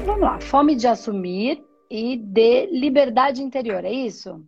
[0.00, 0.40] Então vamos lá.
[0.40, 4.42] Fome de assumir e de liberdade interior, é isso?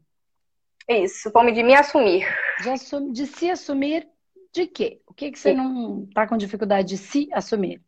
[0.88, 2.26] Isso, fome de me assumir.
[2.62, 3.12] De, assum...
[3.12, 4.08] de se assumir
[4.50, 5.02] de quê?
[5.06, 5.56] O que, que você Sim.
[5.58, 7.82] não tá com dificuldade de se assumir?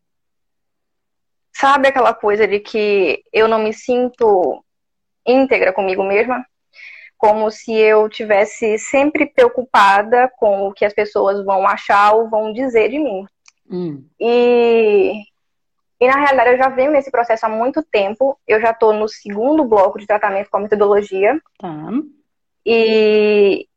[1.55, 4.63] Sabe aquela coisa de que eu não me sinto
[5.27, 6.45] íntegra comigo mesma?
[7.17, 12.53] Como se eu tivesse sempre preocupada com o que as pessoas vão achar ou vão
[12.53, 13.25] dizer de mim.
[13.71, 14.07] Hum.
[14.21, 15.23] E,
[16.01, 18.39] e na realidade eu já venho nesse processo há muito tempo.
[18.47, 21.41] Eu já estou no segundo bloco de tratamento com a metodologia.
[21.59, 21.91] Tá.
[22.67, 23.69] E,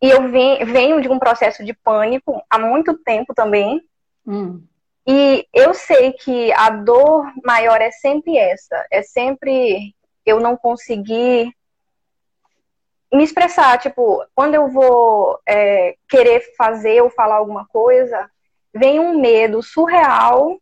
[0.00, 3.82] e eu venho, venho de um processo de pânico há muito tempo também.
[4.26, 4.62] Hum.
[5.06, 8.86] E eu sei que a dor maior é sempre essa.
[8.90, 9.94] É sempre
[10.24, 11.50] eu não conseguir
[13.12, 13.78] me expressar.
[13.78, 18.30] Tipo, quando eu vou é, querer fazer ou falar alguma coisa,
[18.74, 20.58] vem um medo surreal.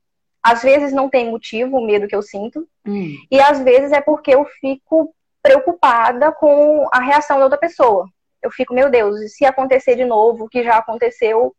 [0.46, 2.68] Às vezes não tem motivo o medo que eu sinto.
[2.86, 3.16] Hum.
[3.28, 8.08] E às vezes é porque eu fico preocupada com a reação da outra pessoa.
[8.40, 11.52] Eu fico, meu Deus, e se acontecer de novo, o que já aconteceu,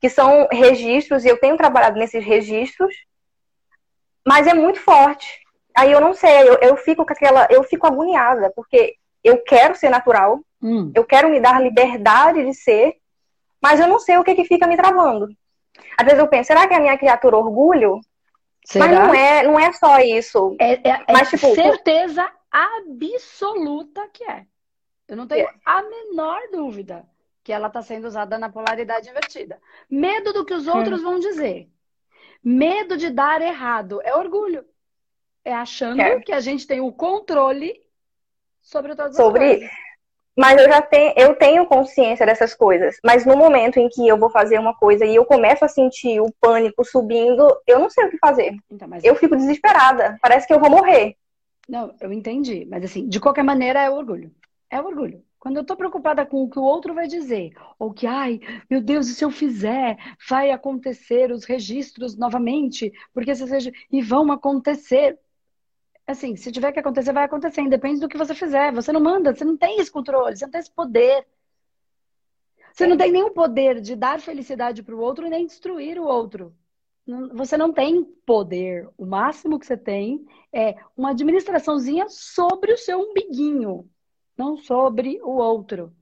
[0.00, 2.94] que são registros, e eu tenho trabalhado nesses registros,
[4.24, 5.40] mas é muito forte.
[5.76, 8.94] Aí eu não sei, eu, eu fico com aquela, eu fico agoniada, porque
[9.24, 10.92] eu quero ser natural, hum.
[10.94, 12.94] eu quero me dar liberdade de ser,
[13.60, 15.26] mas eu não sei o que, que fica me travando.
[15.96, 18.00] Às vezes eu penso, será que é a minha criatura orgulho?
[18.68, 18.86] Será?
[18.86, 20.54] Mas não é, não é só isso.
[20.60, 24.44] É, é, é mas, tipo, certeza absoluta que é.
[25.08, 25.54] Eu não tenho é.
[25.64, 27.08] a menor dúvida
[27.42, 29.58] que ela está sendo usada na polaridade invertida.
[29.88, 31.04] Medo do que os outros hum.
[31.04, 31.70] vão dizer.
[32.44, 34.02] Medo de dar errado.
[34.04, 34.66] É orgulho.
[35.42, 37.82] É achando que a gente tem o controle
[38.60, 39.44] sobre todas sobre...
[39.44, 39.70] as coisas.
[40.38, 42.96] Mas eu já tenho, eu tenho consciência dessas coisas.
[43.04, 46.20] Mas no momento em que eu vou fazer uma coisa e eu começo a sentir
[46.20, 48.54] o pânico subindo, eu não sei o que fazer.
[48.70, 50.16] Então, eu fico desesperada.
[50.22, 51.16] Parece que eu vou morrer.
[51.68, 52.64] Não, eu entendi.
[52.70, 54.30] Mas assim, de qualquer maneira é orgulho.
[54.70, 55.24] É orgulho.
[55.40, 58.40] Quando eu tô preocupada com o que o outro vai dizer, ou que, ai,
[58.70, 59.96] meu Deus, e se eu fizer,
[60.28, 65.18] vai acontecer os registros novamente, porque se seja, e vão acontecer.
[66.08, 68.72] Assim, se tiver que acontecer, vai acontecer, independe do que você fizer.
[68.72, 71.26] Você não manda, você não tem esse controle, você não tem esse poder.
[72.72, 76.54] Você não tem nenhum poder de dar felicidade para o outro nem destruir o outro
[77.32, 78.88] você não tem poder.
[78.96, 83.88] O máximo que você tem é uma administraçãozinha sobre o seu umbiguinho,
[84.36, 85.92] não sobre o outro.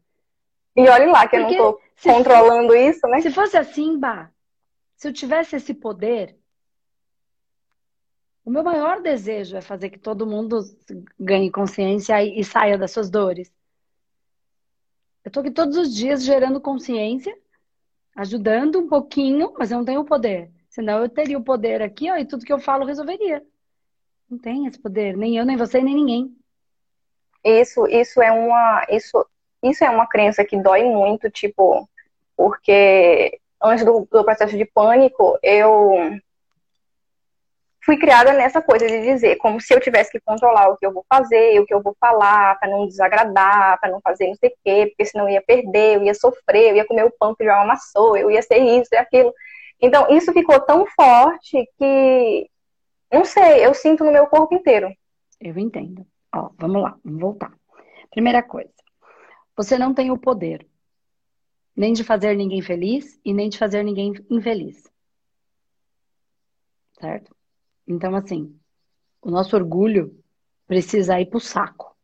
[0.74, 3.20] E olhe lá que Porque eu não tô controlando isso, né?
[3.20, 4.30] Se fosse assim, Bah,
[4.96, 6.36] se eu tivesse esse poder,
[8.46, 10.60] o meu maior desejo é fazer que todo mundo
[11.18, 13.52] ganhe consciência e, saia das suas dores.
[15.24, 17.36] Eu tô aqui todos os dias gerando consciência,
[18.14, 20.48] ajudando um pouquinho, mas eu não tenho poder.
[20.70, 23.44] Senão eu teria o poder aqui, ó, e tudo que eu falo resolveria.
[24.30, 26.36] Não tem esse poder, nem eu, nem você, nem ninguém.
[27.42, 29.26] Isso, isso é uma, isso,
[29.60, 31.88] isso é uma crença que dói muito, tipo,
[32.36, 36.16] porque antes do, do processo de pânico, eu
[37.86, 40.92] fui criada nessa coisa de dizer, como se eu tivesse que controlar o que eu
[40.92, 44.50] vou fazer, o que eu vou falar, para não desagradar, para não fazer não sei
[44.50, 47.32] o quê, porque senão eu ia perder, eu ia sofrer, eu ia comer o pão
[47.32, 49.32] que já amassou, eu ia ser isso e aquilo.
[49.80, 52.50] Então, isso ficou tão forte que,
[53.12, 54.92] não sei, eu sinto no meu corpo inteiro.
[55.40, 56.04] Eu entendo.
[56.34, 57.52] Ó, vamos lá, vamos voltar.
[58.10, 58.72] Primeira coisa,
[59.56, 60.66] você não tem o poder
[61.76, 64.82] nem de fazer ninguém feliz e nem de fazer ninguém infeliz.
[66.98, 67.35] Certo?
[67.86, 68.58] Então, assim,
[69.22, 70.22] o nosso orgulho
[70.66, 71.96] precisa ir pro saco.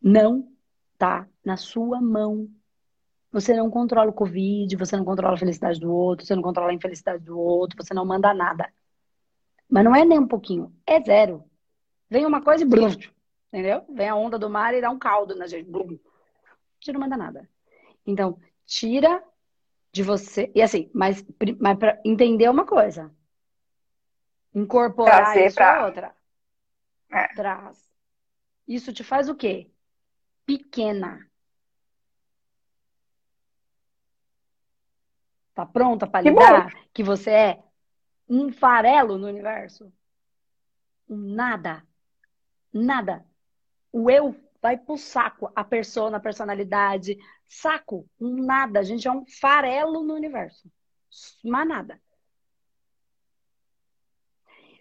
[0.00, 0.50] Não
[0.96, 2.48] tá na sua mão
[3.32, 6.70] você não controla o Covid, você não controla a felicidade do outro, você não controla
[6.70, 8.68] a infelicidade do outro, você não manda nada.
[9.68, 11.44] Mas não é nem um pouquinho, é zero.
[12.08, 12.88] Vem uma coisa e blum,
[13.48, 13.84] entendeu?
[13.88, 15.70] Vem a onda do mar e dá um caldo na gente.
[15.70, 15.96] Blum.
[16.80, 17.48] Você não manda nada.
[18.04, 18.36] Então,
[18.66, 19.22] tira
[19.92, 20.50] de você.
[20.52, 21.24] E assim, mas,
[21.60, 23.14] mas para entender uma coisa.
[24.54, 25.76] Incorporar Trazer isso pra...
[25.76, 26.16] é outra.
[27.10, 27.28] É.
[27.34, 27.90] Traz.
[28.66, 29.70] Isso te faz o quê?
[30.46, 31.28] Pequena.
[35.54, 36.70] Tá pronta para lidar?
[36.70, 37.62] Que, que você é
[38.28, 39.92] um farelo no universo?
[41.08, 41.84] Um nada.
[42.72, 43.26] Nada.
[43.92, 45.50] O eu vai pro saco.
[45.54, 47.18] A persona, a personalidade.
[47.46, 48.08] Saco.
[48.20, 48.80] Um nada.
[48.80, 50.70] A gente é um farelo no universo.
[51.44, 52.00] Mas nada.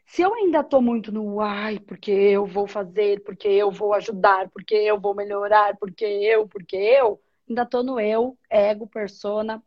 [0.10, 4.50] Se eu ainda tô muito no ai, porque eu vou fazer, porque eu vou ajudar,
[4.50, 9.64] porque eu vou melhorar, porque eu, porque eu, ainda tô no eu, ego, persona,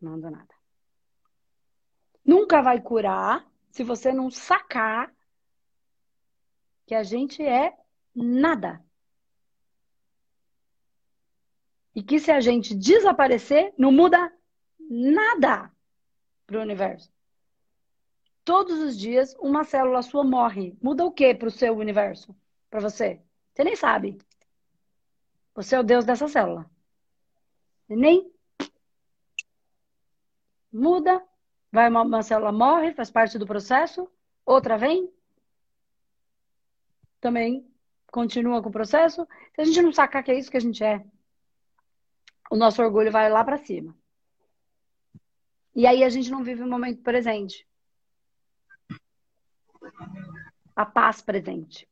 [0.00, 0.54] não anda nada.
[2.24, 5.12] nunca vai curar se você não sacar
[6.86, 7.76] que a gente é
[8.14, 8.80] nada.
[11.96, 14.32] E que se a gente desaparecer, não muda
[14.78, 15.68] nada
[16.46, 17.12] para o universo.
[18.44, 20.76] Todos os dias, uma célula sua morre.
[20.82, 22.34] Muda o que para o seu universo?
[22.68, 23.20] Para você?
[23.52, 24.18] Você nem sabe.
[25.54, 26.68] Você é o Deus dessa célula.
[27.88, 28.32] nem
[30.72, 31.22] muda.
[31.70, 34.10] Vai uma, uma célula morre, faz parte do processo.
[34.44, 35.12] Outra vem.
[37.20, 37.66] Também
[38.10, 39.26] continua com o processo.
[39.54, 41.04] Se a gente não sacar que é isso que a gente é,
[42.50, 43.96] o nosso orgulho vai lá para cima.
[45.74, 47.66] E aí a gente não vive o momento presente.
[50.74, 51.88] A paz presente.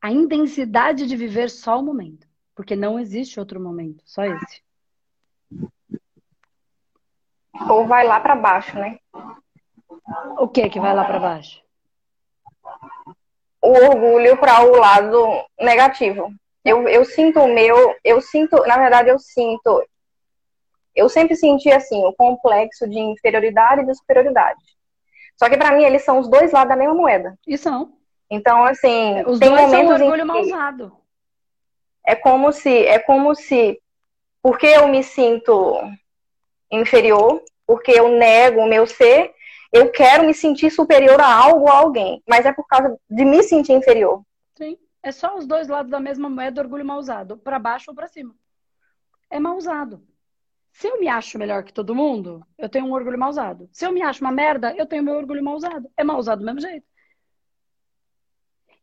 [0.00, 2.26] A intensidade de viver só o momento.
[2.54, 4.62] Porque não existe outro momento, só esse.
[7.68, 8.98] Ou vai lá para baixo, né?
[10.38, 11.62] O que que vai lá para baixo?
[13.62, 16.32] O orgulho para o lado negativo.
[16.64, 19.86] Eu, eu sinto o meu, eu sinto, na verdade, eu sinto.
[20.94, 24.62] Eu sempre senti assim, o complexo de inferioridade e de superioridade.
[25.38, 27.38] Só que para mim eles são os dois lados da mesma moeda.
[27.46, 27.92] E são.
[28.30, 30.96] Então, assim, Os tem dois são momentos orgulho em mal usado.
[32.04, 33.80] é como se, é como se,
[34.42, 35.80] porque eu me sinto
[36.70, 39.32] inferior, porque eu nego o meu ser,
[39.72, 43.24] eu quero me sentir superior a algo ou a alguém, mas é por causa de
[43.24, 44.22] me sentir inferior.
[44.56, 44.76] Sim.
[45.02, 47.36] É só os dois lados da mesma moeda, orgulho mal usado.
[47.38, 48.34] Para baixo ou para cima.
[49.30, 50.02] É mal usado.
[50.78, 53.68] Se eu me acho melhor que todo mundo, eu tenho um orgulho mal usado.
[53.72, 55.90] Se eu me acho uma merda, eu tenho meu orgulho mal usado.
[55.96, 56.86] É mal usado do mesmo jeito.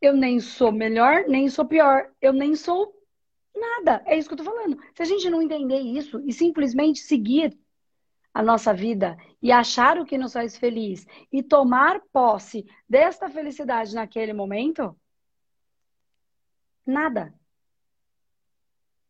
[0.01, 2.11] Eu nem sou melhor, nem sou pior.
[2.19, 2.93] Eu nem sou
[3.55, 4.03] nada.
[4.05, 4.77] É isso que eu tô falando.
[4.93, 7.57] Se a gente não entender isso e simplesmente seguir
[8.33, 13.95] a nossa vida e achar o que nos faz feliz e tomar posse desta felicidade
[13.95, 14.99] naquele momento,
[16.85, 17.33] nada.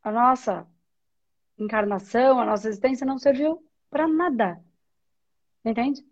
[0.03, 0.74] A nossa
[1.57, 4.59] encarnação, a nossa existência não serviu para nada.
[5.63, 6.05] Entende?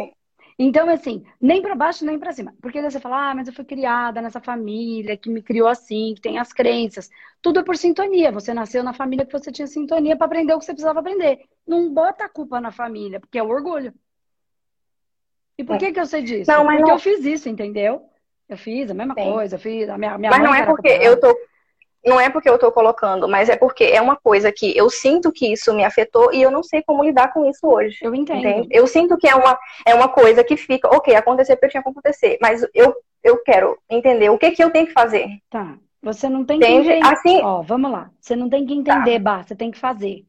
[0.00, 0.12] Sim.
[0.58, 2.54] Então, assim, nem para baixo nem para cima.
[2.60, 6.14] Porque daí você fala, ah, mas eu fui criada nessa família que me criou assim,
[6.14, 7.08] que tem as crenças.
[7.40, 8.32] Tudo é por sintonia.
[8.32, 11.44] Você nasceu na família que você tinha sintonia para aprender o que você precisava aprender.
[11.66, 13.94] Não bota a culpa na família, porque é o orgulho.
[15.56, 15.78] E por É.
[15.78, 16.50] que que eu sei disso?
[16.50, 18.08] Não, mas porque não- eu fiz isso, entendeu?
[18.48, 19.22] Eu fiz a mesma Sim.
[19.24, 19.88] coisa, eu fiz.
[19.88, 21.36] A minha, minha Mas não é porque eu tô.
[22.04, 25.32] Não é porque eu tô colocando, mas é porque é uma coisa que eu sinto
[25.32, 27.98] que isso me afetou e eu não sei como lidar com isso hoje.
[28.00, 28.38] Eu entendo.
[28.38, 28.68] Entende?
[28.70, 31.82] Eu sinto que é uma, é uma coisa que fica, ok, aconteceu porque eu tinha
[31.82, 35.28] que acontecer, mas eu, eu quero entender o que, que eu tenho que fazer.
[35.50, 35.76] Tá.
[36.00, 36.88] Você não tem Entende?
[36.88, 37.12] que entender.
[37.12, 38.10] Assim- Ó, vamos lá.
[38.20, 40.24] Você não tem que entender, Bah, você tem que fazer.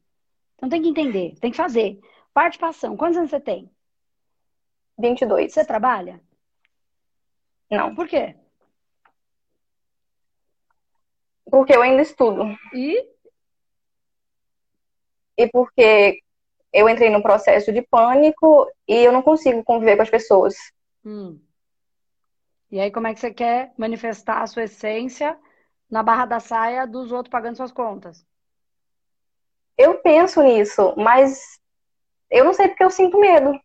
[0.60, 1.98] Não tem que entender, tem que fazer.
[2.34, 2.96] Parte pra ação.
[2.96, 3.70] Quantos anos você tem?
[4.98, 5.52] 22.
[5.52, 6.20] Você trabalha?
[7.70, 7.94] Não.
[7.94, 8.34] Por quê?
[11.50, 12.44] Porque eu ainda estudo.
[12.72, 13.08] E
[15.36, 16.20] E porque
[16.72, 20.54] eu entrei num processo de pânico e eu não consigo conviver com as pessoas.
[21.04, 21.40] Hum.
[22.70, 25.36] E aí, como é que você quer manifestar a sua essência
[25.90, 28.24] na barra da saia dos outros pagando suas contas?
[29.76, 31.58] Eu penso nisso, mas
[32.30, 33.58] eu não sei porque eu sinto medo.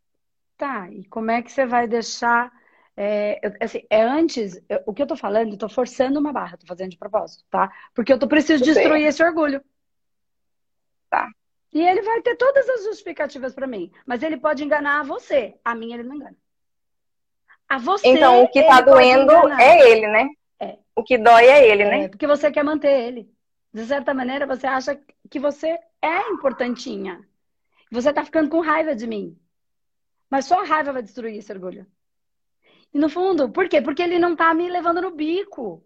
[0.58, 2.52] Tá, e como é que você vai deixar.
[2.98, 4.62] É, assim, é antes.
[4.70, 7.44] eu- o que eu tô falando, eu tô forçando uma barra, tô fazendo de propósito,
[7.50, 7.72] tá?
[7.94, 9.62] Porque eu tô preciso destruir esse orgulho.
[11.10, 11.30] Tá.
[11.74, 13.92] E ele vai ter todas as justificativas pra mim.
[14.06, 15.60] Mas ele pode enganar a você.
[15.64, 16.38] A mim ele não engana.
[17.68, 18.08] A você.
[18.08, 20.30] Então, o que tá doendo é ele, né?
[20.60, 20.78] É.
[20.96, 22.04] O que dói é ele, né?
[22.04, 23.30] É, porque você quer manter ele.
[23.74, 24.98] De certa maneira, você acha
[25.30, 27.28] que você é importantinha.
[27.92, 29.38] Você tá ficando com raiva de mim.
[30.30, 31.86] Mas só a raiva vai destruir esse orgulho.
[32.96, 33.82] E no fundo, por quê?
[33.82, 35.84] Porque ele não tá me levando no bico.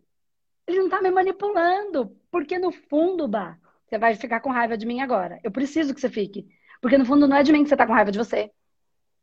[0.68, 2.16] Ele não tá me manipulando.
[2.30, 5.39] Porque no fundo, Bah, você vai ficar com raiva de mim agora.
[5.44, 6.48] Eu preciso que você fique.
[6.80, 8.51] Porque no fundo não é de mim que você tá com raiva de você.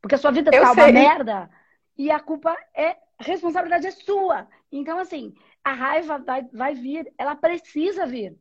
[0.02, 0.92] Porque a sua vida Eu tá uma sei.
[0.92, 1.48] merda
[1.96, 4.48] e a culpa é, a responsabilidade é sua.
[4.72, 8.36] Então, assim, a raiva vai, vai vir, ela precisa vir.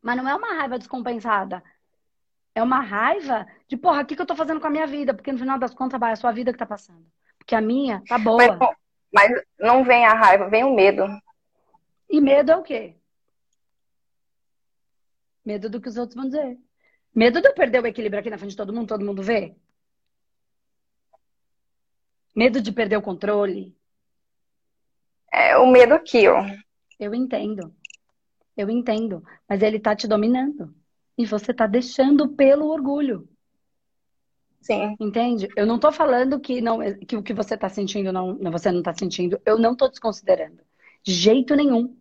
[0.00, 1.60] Mas não é uma raiva descompensada.
[2.54, 5.12] É uma raiva de, porra, o que, que eu tô fazendo com a minha vida?
[5.12, 7.04] Porque no final das contas, vai, é a sua vida que tá passando.
[7.44, 8.38] Porque a minha tá boa.
[8.38, 8.74] Mas, não-
[9.12, 11.04] mas não vem a raiva, vem o medo.
[12.08, 12.96] E medo é o quê?
[15.44, 16.58] Medo do que os outros vão dizer.
[17.14, 19.54] Medo de eu perder o equilíbrio aqui na frente de todo mundo, todo mundo vê.
[22.34, 23.76] Medo de perder o controle.
[25.30, 26.42] É o medo aqui, ó.
[26.98, 27.74] Eu entendo.
[28.56, 29.22] Eu entendo.
[29.48, 30.74] Mas ele tá te dominando.
[31.16, 33.28] E você tá deixando pelo orgulho.
[34.64, 34.96] Sim.
[34.98, 35.46] Entende?
[35.56, 38.82] Eu não tô falando que, não, que o que você tá sentindo, não, você não
[38.82, 39.38] tá sentindo.
[39.44, 40.62] Eu não tô desconsiderando.
[41.02, 41.94] De jeito nenhum.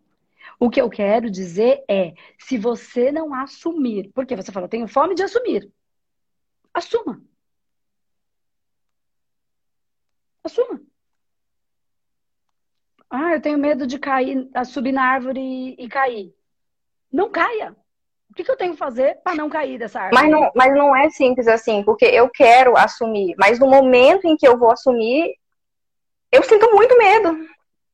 [0.59, 5.13] O que eu quero dizer é, se você não assumir, porque você falou, tenho fome
[5.13, 5.69] de assumir.
[6.73, 7.21] Assuma.
[10.43, 10.79] Assuma.
[13.09, 16.33] Ah, eu tenho medo de cair, subir na árvore e, e cair.
[17.11, 17.75] Não caia.
[18.33, 20.23] O que, que eu tenho que fazer para não cair dessa árvore?
[20.23, 24.35] Mas não, mas não é simples assim, porque eu quero assumir, mas no momento em
[24.35, 25.35] que eu vou assumir,
[26.31, 27.37] eu sinto muito medo.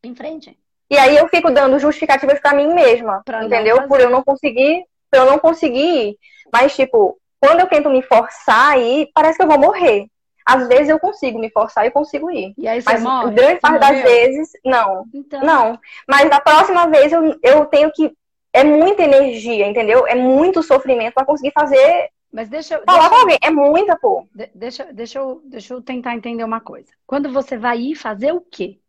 [0.01, 0.57] Em frente.
[0.89, 3.85] E aí eu fico dando justificativas para mim mesma, pra entendeu?
[3.85, 6.17] Por eu não conseguir, por eu não conseguir.
[6.53, 10.05] Mas tipo, quando eu tento me forçar aí, parece que eu vou morrer.
[10.45, 12.53] Às vezes eu consigo me forçar e consigo ir.
[12.57, 13.35] E aí você Mas morre?
[13.35, 15.03] grande parte das vezes, não.
[15.13, 15.41] Então...
[15.41, 15.79] Não.
[16.07, 18.17] Mas da próxima vez eu, eu tenho que.
[18.51, 20.07] É muita energia, entendeu?
[20.07, 22.09] É muito sofrimento para conseguir fazer.
[22.31, 23.37] Mas deixa Falar deixa, com alguém.
[23.41, 24.27] É muita, pô.
[24.53, 26.91] Deixa, deixa, eu, deixa eu tentar entender uma coisa.
[27.05, 28.79] Quando você vai ir fazer o quê?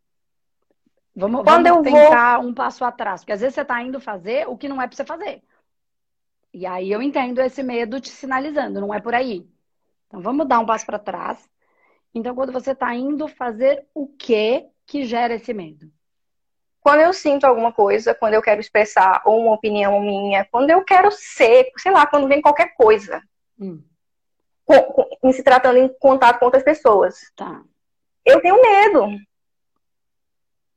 [1.15, 2.49] Vamos, Quando vamos eu tentar vou...
[2.49, 3.21] um passo atrás.
[3.21, 5.41] Porque às vezes você está indo fazer o que não é para você fazer.
[6.53, 9.47] E aí eu entendo esse medo te sinalizando, não é por aí.
[10.07, 11.49] Então vamos dar um passo para trás.
[12.13, 15.89] Então, quando você está indo fazer o que que gera esse medo?
[16.81, 20.83] Quando eu sinto alguma coisa, quando eu quero expressar ou uma opinião minha, quando eu
[20.83, 23.21] quero ser, sei lá, quando vem qualquer coisa,
[23.59, 23.83] hum.
[24.65, 27.61] com, com, em se tratando em contato com outras pessoas, tá.
[28.25, 29.09] eu tenho medo.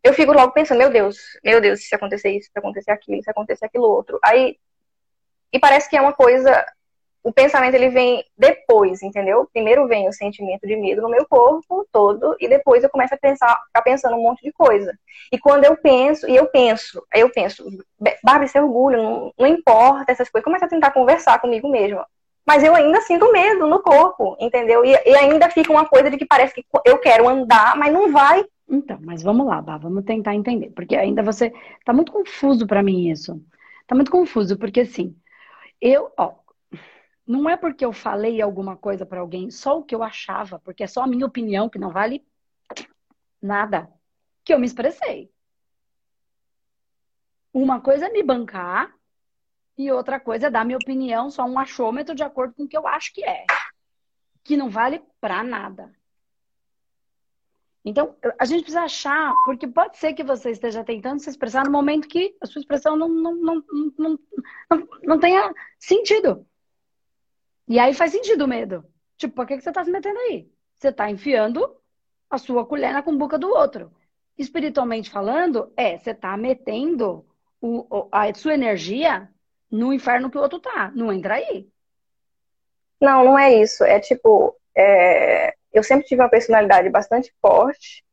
[0.02, 3.30] Eu fico logo pensando, meu Deus, meu Deus, se acontecer isso, se acontecer aquilo, se
[3.30, 4.18] acontecer aquilo outro.
[4.22, 4.58] Aí,
[5.50, 6.66] e parece que é uma coisa
[7.24, 9.48] o pensamento ele vem depois, entendeu?
[9.50, 13.16] Primeiro vem o sentimento de medo no meu corpo todo e depois eu começo a
[13.16, 14.96] pensar, ficar pensando um monte de coisa.
[15.32, 17.64] E quando eu penso, e eu penso, aí eu penso,
[18.22, 22.06] Barbie, seu orgulho, não, não importa essas coisas, começa a tentar conversar comigo mesma.
[22.46, 24.84] Mas eu ainda sinto medo no corpo, entendeu?
[24.84, 28.12] E, e ainda fica uma coisa de que parece que eu quero andar, mas não
[28.12, 28.44] vai.
[28.68, 31.50] Então, mas vamos lá, Bá, vamos tentar entender, porque ainda você
[31.86, 33.40] tá muito confuso para mim isso.
[33.86, 35.16] Tá muito confuso, porque assim,
[35.80, 36.43] eu, ó,
[37.26, 40.84] não é porque eu falei alguma coisa para alguém, só o que eu achava, porque
[40.84, 42.24] é só a minha opinião que não vale
[43.40, 43.90] nada,
[44.44, 45.30] que eu me expressei.
[47.52, 48.94] Uma coisa é me bancar
[49.78, 52.76] e outra coisa é dar minha opinião, só um achômetro de acordo com o que
[52.76, 53.46] eu acho que é,
[54.42, 55.92] que não vale para nada.
[57.84, 61.70] Então, a gente precisa achar, porque pode ser que você esteja tentando se expressar no
[61.70, 63.64] momento que a sua expressão não, não, não,
[63.98, 64.18] não,
[64.70, 66.46] não, não tenha sentido.
[67.66, 68.84] E aí faz sentido o medo.
[69.16, 70.50] Tipo, por que, você tá se metendo aí?
[70.74, 71.76] Você tá enfiando
[72.28, 73.92] a sua colher na cumbuca do outro.
[74.36, 77.24] Espiritualmente falando, é, você tá metendo
[77.60, 79.30] o, a sua energia
[79.70, 80.90] no inferno que o outro tá.
[80.94, 81.68] Não entra aí.
[83.00, 83.84] Não, não é isso.
[83.84, 85.54] É tipo, é...
[85.72, 88.04] eu sempre tive uma personalidade bastante forte.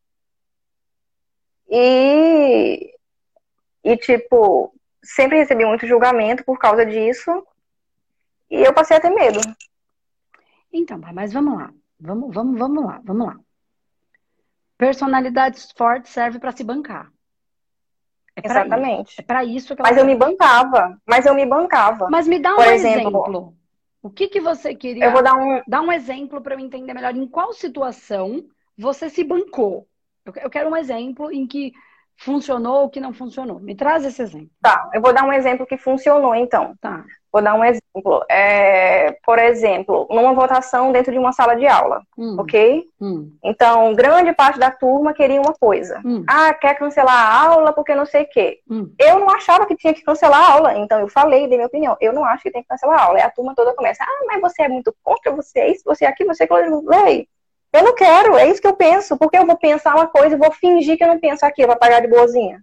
[1.70, 2.94] E,
[3.84, 7.32] e tipo, sempre recebi muito julgamento por causa disso.
[8.52, 9.40] E eu passei a ter medo.
[10.74, 11.74] Então, mas vamos lá.
[11.98, 13.40] Vamos, vamos, vamos lá, vamos lá.
[14.78, 17.10] Personalidades fortes serve para se bancar.
[18.36, 19.12] É Exatamente.
[19.12, 19.22] Isso.
[19.22, 21.00] É para isso que Mas eu me bancava.
[21.06, 22.10] Mas eu me bancava.
[22.10, 23.56] Mas me dá um exemplo, exemplo.
[24.02, 25.06] O que, que você queria?
[25.06, 28.44] Eu vou dar um, dar um exemplo para eu entender melhor em qual situação
[28.78, 29.88] você se bancou.
[30.26, 31.72] Eu quero um exemplo em que
[32.18, 33.60] funcionou ou que não funcionou.
[33.60, 34.52] Me traz esse exemplo.
[34.62, 36.76] Tá, eu vou dar um exemplo que funcionou, então.
[36.82, 37.06] Tá.
[37.32, 38.26] Vou dar um exemplo.
[38.30, 42.36] É, por exemplo, numa votação dentro de uma sala de aula, hum.
[42.40, 42.84] ok?
[43.00, 43.32] Hum.
[43.42, 46.02] Então, grande parte da turma queria uma coisa.
[46.04, 46.26] Hum.
[46.28, 48.60] Ah, quer cancelar a aula porque não sei o quê.
[48.70, 48.94] Hum.
[49.00, 51.96] Eu não achava que tinha que cancelar a aula, então eu falei, dei minha opinião.
[52.02, 53.20] Eu não acho que tem que cancelar a aula.
[53.20, 56.04] E a turma toda começa, ah, mas você é muito contra, você é isso, você
[56.04, 56.84] é aquilo, você é aquilo.
[56.86, 57.28] Lei.
[57.74, 59.18] Eu não quero, é isso que eu penso.
[59.18, 61.80] Porque eu vou pensar uma coisa e vou fingir que eu não penso aquilo para
[61.80, 62.62] pagar de boazinha.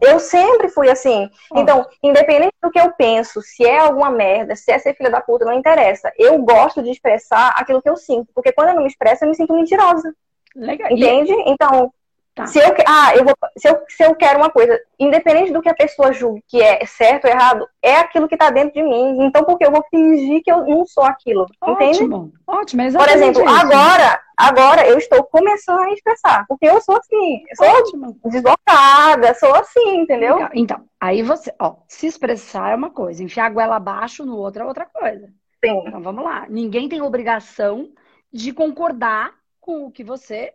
[0.00, 1.28] Eu sempre fui assim.
[1.54, 5.20] Então, independente do que eu penso, se é alguma merda, se é ser filha da
[5.20, 6.12] puta, não interessa.
[6.18, 8.28] Eu gosto de expressar aquilo que eu sinto.
[8.34, 10.14] Porque quando eu não me expresso, eu me sinto mentirosa.
[10.54, 10.90] Legal.
[10.90, 11.32] Entende?
[11.46, 11.92] Então,
[12.36, 12.46] Tá.
[12.46, 15.70] Se eu, ah, eu vou, se, eu, se eu quero uma coisa, independente do que
[15.70, 19.24] a pessoa julgue que é certo ou errado, é aquilo que está dentro de mim.
[19.24, 21.46] Então, porque eu vou fingir que eu não sou aquilo.
[21.58, 22.34] Ótimo, entende?
[22.46, 22.82] ótimo.
[22.82, 23.56] É Por exemplo, isso.
[23.56, 26.46] agora, agora eu estou começando a expressar.
[26.46, 28.20] Porque eu sou assim, eu sou ótimo.
[28.24, 30.34] deslocada, sou assim, entendeu?
[30.34, 30.50] Legal.
[30.54, 34.62] Então, aí você, ó, se expressar é uma coisa, enfiar a goela abaixo no outro
[34.62, 35.26] é outra coisa.
[35.64, 35.82] Sim.
[35.86, 36.46] Então vamos lá.
[36.48, 37.92] Ninguém tem obrigação
[38.32, 40.52] de concordar com o que você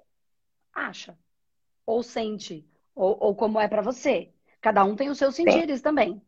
[0.74, 1.18] acha
[1.86, 4.30] ou sente, ou, ou como é para você.
[4.62, 5.84] Cada um tem os seus sentires Sim.
[5.84, 6.22] também.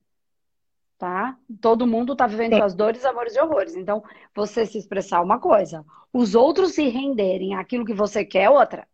[0.97, 1.37] Tá?
[1.61, 2.59] Todo mundo tá vivendo Sim.
[2.59, 3.75] suas dores, amores e horrores.
[3.75, 4.03] Então,
[4.35, 8.87] você se expressar uma coisa, os outros se renderem àquilo que você quer é outra.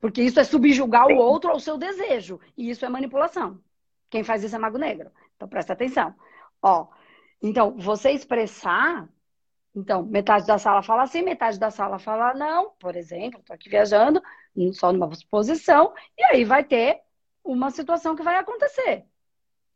[0.00, 1.14] Porque isso é subjugar Sim.
[1.14, 2.40] o outro ao seu desejo.
[2.56, 3.60] E isso é manipulação.
[4.08, 5.10] Quem faz isso é mago negro.
[5.36, 6.14] Então, presta atenção.
[6.62, 6.88] Ó,
[7.42, 9.08] então, você expressar.
[9.74, 13.68] Então, metade da sala fala sim, metade da sala fala não, por exemplo, tô aqui
[13.68, 14.20] viajando,
[14.72, 17.00] só numa posição, e aí vai ter
[17.44, 19.04] uma situação que vai acontecer.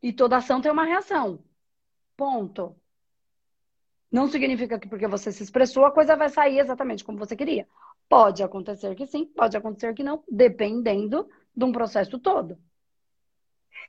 [0.05, 1.43] E toda ação tem uma reação.
[2.15, 2.77] Ponto.
[4.13, 7.67] Não significa que porque você se expressou, a coisa vai sair exatamente como você queria.
[8.07, 12.59] Pode acontecer que sim, pode acontecer que não, dependendo de um processo todo.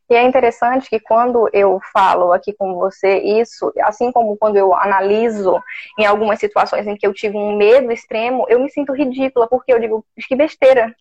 [0.09, 4.73] E é interessante que quando eu falo aqui com você isso, assim como quando eu
[4.73, 5.61] analiso
[5.99, 9.73] em algumas situações em que eu tive um medo extremo, eu me sinto ridícula, porque
[9.73, 10.95] eu digo, que besteira.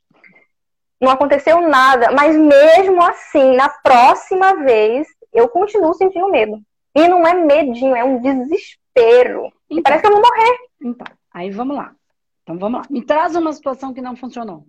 [1.04, 6.60] Não aconteceu nada, mas mesmo assim, na próxima vez, eu continuo sentindo medo.
[6.94, 9.52] E não é medinho, é um desespero.
[9.68, 10.58] Então, Parece que eu vou morrer.
[10.82, 11.94] então, aí vamos lá.
[12.42, 12.86] Então vamos lá.
[12.88, 14.66] Me traz uma situação que não funcionou.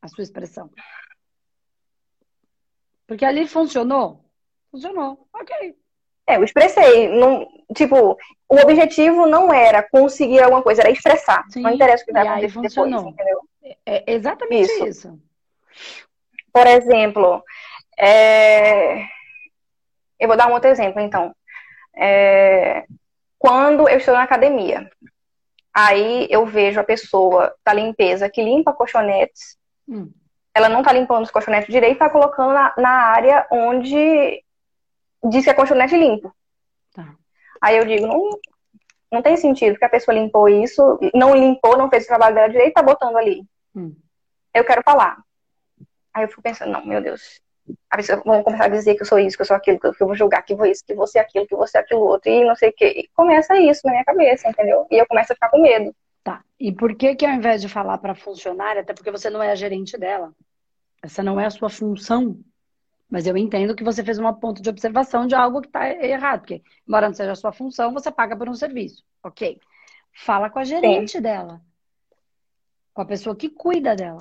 [0.00, 0.70] A sua expressão.
[3.06, 4.24] Porque ali funcionou?
[4.70, 5.26] Funcionou.
[5.32, 5.76] Ok.
[6.26, 7.08] É, eu expressei.
[7.08, 8.16] Não, tipo,
[8.48, 11.44] o objetivo não era conseguir alguma coisa, era expressar.
[11.48, 13.47] Sim, não interessa o que vai acontecer depois, entendeu?
[13.86, 14.86] É exatamente Isso.
[14.86, 15.18] isso.
[16.52, 17.42] Por exemplo,
[17.98, 19.02] é,
[20.18, 21.34] eu vou dar um outro exemplo, então.
[21.96, 22.84] É,
[23.38, 24.90] Quando eu estou na academia,
[25.74, 29.56] aí eu vejo a pessoa da limpeza que limpa colchonetes,
[29.88, 30.10] Hum.
[30.54, 34.42] ela não tá limpando os colchonetes direito, tá colocando na, na área onde
[35.24, 36.34] diz que é colchonete limpo.
[36.94, 37.14] Tá.
[37.60, 38.30] Aí eu digo, não,
[39.10, 42.48] não tem sentido, porque a pessoa limpou isso, não limpou, não fez o trabalho dela
[42.48, 43.42] direito, tá botando ali.
[43.74, 43.94] Hum.
[44.54, 45.22] Eu quero falar.
[46.12, 47.40] Aí eu fico pensando, não, meu Deus.
[47.90, 49.86] A pessoa vão começar a dizer que eu sou isso, que eu sou aquilo, que
[49.86, 52.56] eu vou julgar que vou isso, que você aquilo, que você aquilo outro, e não
[52.56, 52.92] sei o quê.
[52.96, 54.86] E começa isso na minha cabeça, entendeu?
[54.90, 55.94] E eu começo a ficar com medo.
[56.24, 56.42] Tá.
[56.58, 59.50] E por que que ao invés de falar para funcionária, até porque você não é
[59.50, 60.32] a gerente dela,
[61.02, 62.38] essa não é a sua função,
[63.08, 66.40] mas eu entendo que você fez uma ponto de observação de algo que está errado,
[66.40, 69.58] porque embora não seja a sua função, você paga por um serviço, ok?
[70.12, 71.60] Fala com a gerente dela,
[72.98, 74.18] com a pessoa que cuida dela.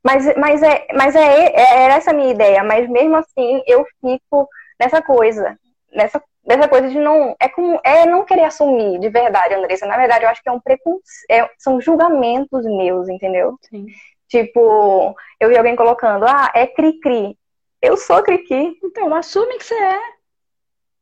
[0.00, 3.84] Mas, mas, é, mas é, é, era essa a minha ideia, mas mesmo assim eu
[4.00, 5.58] fico nessa coisa,
[5.92, 7.34] nessa, nessa coisa de não.
[7.40, 9.86] É como é não querer assumir de verdade, Andressa.
[9.86, 13.58] Na verdade, eu acho que é um preconceito, são julgamentos meus, entendeu?
[13.62, 13.86] Sim.
[14.28, 17.36] Tipo, eu vi alguém colocando, ah, é cri-cri.
[17.82, 18.78] Eu sou cri-cri.
[18.84, 20.00] Então, assume que você é.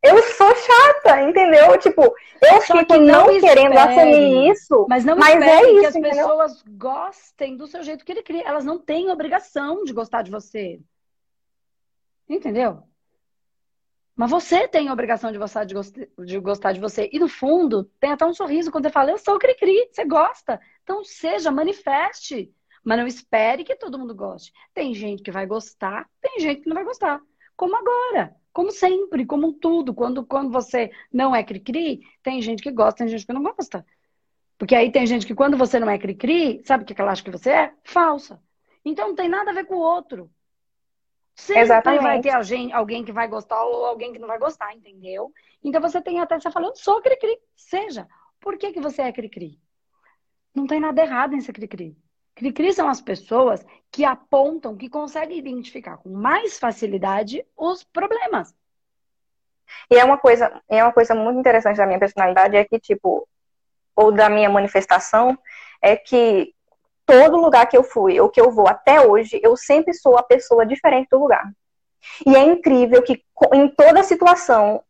[0.02, 1.76] Eu sou chata, entendeu?
[1.78, 2.02] Tipo,
[2.42, 3.78] eu Só fico que não não querendo espere.
[3.78, 4.86] assumir isso.
[4.88, 6.28] Mas não Mas espere é que isso, as entendeu?
[6.28, 8.42] pessoas gostem do seu jeito que ele cria.
[8.46, 10.80] Elas não têm obrigação de gostar de você.
[12.28, 12.82] Entendeu?
[14.14, 15.74] Mas você tem a obrigação de gostar de,
[16.24, 17.08] de gostar de você.
[17.12, 20.58] E no fundo, tem até um sorriso quando você fala, eu sou cri-cri, você gosta.
[20.82, 22.50] Então seja, manifeste.
[22.84, 24.52] Mas não espere que todo mundo goste.
[24.72, 27.20] Tem gente que vai gostar, tem gente que não vai gostar.
[27.56, 28.36] Como agora.
[28.52, 29.94] Como sempre, como tudo.
[29.94, 33.84] Quando, quando você não é cri-cri, tem gente que gosta, tem gente que não gosta.
[34.58, 37.22] Porque aí tem gente que quando você não é cri-cri, sabe o que ela acha
[37.22, 37.74] que você é?
[37.84, 38.40] Falsa.
[38.84, 40.30] Então não tem nada a ver com o outro.
[41.34, 42.02] Sempre Exatamente.
[42.02, 45.30] vai ter alguém, alguém que vai gostar ou alguém que não vai gostar, entendeu?
[45.62, 47.38] Então você tem até, você fala, eu sou cri-cri.
[47.54, 48.08] Seja.
[48.40, 49.60] Por que que você é cri-cri?
[50.54, 51.94] Não tem nada errado em ser cri-cri.
[52.36, 58.54] Cri-cri são as pessoas que apontam, que conseguem identificar com mais facilidade os problemas.
[59.90, 63.26] E é uma coisa, é uma coisa muito interessante da minha personalidade é que, tipo,
[63.96, 65.36] ou da minha manifestação,
[65.80, 66.54] é que
[67.06, 70.22] todo lugar que eu fui, ou que eu vou até hoje, eu sempre sou a
[70.22, 71.50] pessoa diferente do lugar.
[72.26, 74.84] E é incrível que em toda situação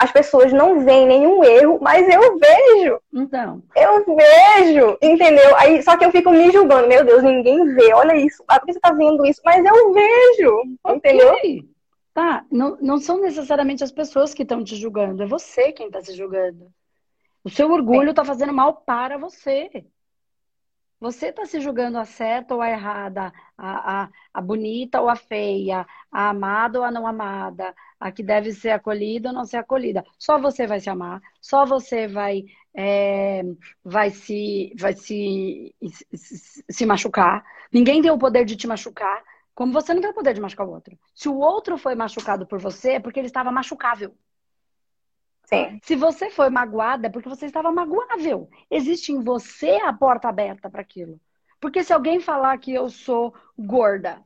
[0.00, 5.54] as pessoas não veem nenhum erro, mas eu vejo, Então, eu vejo, entendeu?
[5.58, 8.72] Aí só que eu fico me julgando, meu Deus, ninguém vê, olha isso, por que
[8.72, 9.42] você tá vendo isso?
[9.44, 11.28] Mas eu vejo, entendeu?
[11.34, 11.68] ok.
[12.14, 16.00] Tá, não, não são necessariamente as pessoas que estão te julgando, é você quem está
[16.00, 16.72] se julgando.
[17.44, 19.84] O seu orgulho está fazendo mal para você.
[21.00, 25.16] Você está se julgando a certa ou a errada, a, a, a bonita ou a
[25.16, 29.56] feia, a amada ou a não amada, a que deve ser acolhida ou não ser
[29.56, 30.04] acolhida.
[30.18, 33.42] Só você vai se amar, só você vai, é,
[33.82, 35.74] vai, se, vai se,
[36.14, 37.44] se, se machucar.
[37.72, 39.22] Ninguém tem o poder de te machucar,
[39.54, 40.98] como você não tem o poder de machucar o outro.
[41.14, 44.14] Se o outro foi machucado por você, é porque ele estava machucável.
[45.52, 48.48] Sim, Se você foi magoada, é porque você estava magoável.
[48.70, 51.20] Existe em você a porta aberta para aquilo.
[51.60, 54.22] Porque se alguém falar que eu sou gorda,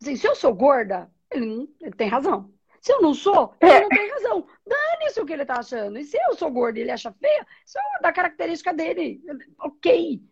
[0.00, 2.50] assim, se eu sou gorda, ele, ele tem razão.
[2.80, 4.46] Se eu não sou, ele não tem razão.
[4.66, 5.98] Dane-se o que ele tá achando.
[5.98, 9.22] E se eu sou gorda e ele acha feia, isso é da característica dele.
[9.60, 10.22] Ok.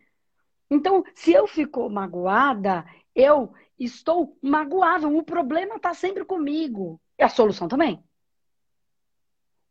[0.71, 5.15] Então, se eu fico magoada, eu estou magoável.
[5.15, 6.99] O problema está sempre comigo.
[7.17, 8.03] E a solução também.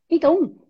[0.09, 0.60] Então,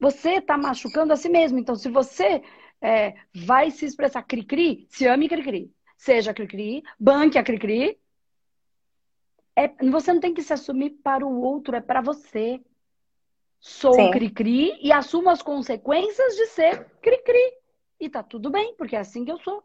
[0.00, 1.58] você está machucando a si mesmo.
[1.58, 2.42] Então, se você
[2.80, 5.70] é, vai se expressar cri-cri, se ame cri-cri.
[5.96, 8.00] Seja cri-cri, banque a cri-cri.
[9.54, 12.60] É, você não tem que se assumir para o outro, é para você.
[13.60, 17.60] Sou cri-cri e assumo as consequências de ser cri-cri.
[18.00, 19.62] E tá tudo bem, porque é assim que eu sou.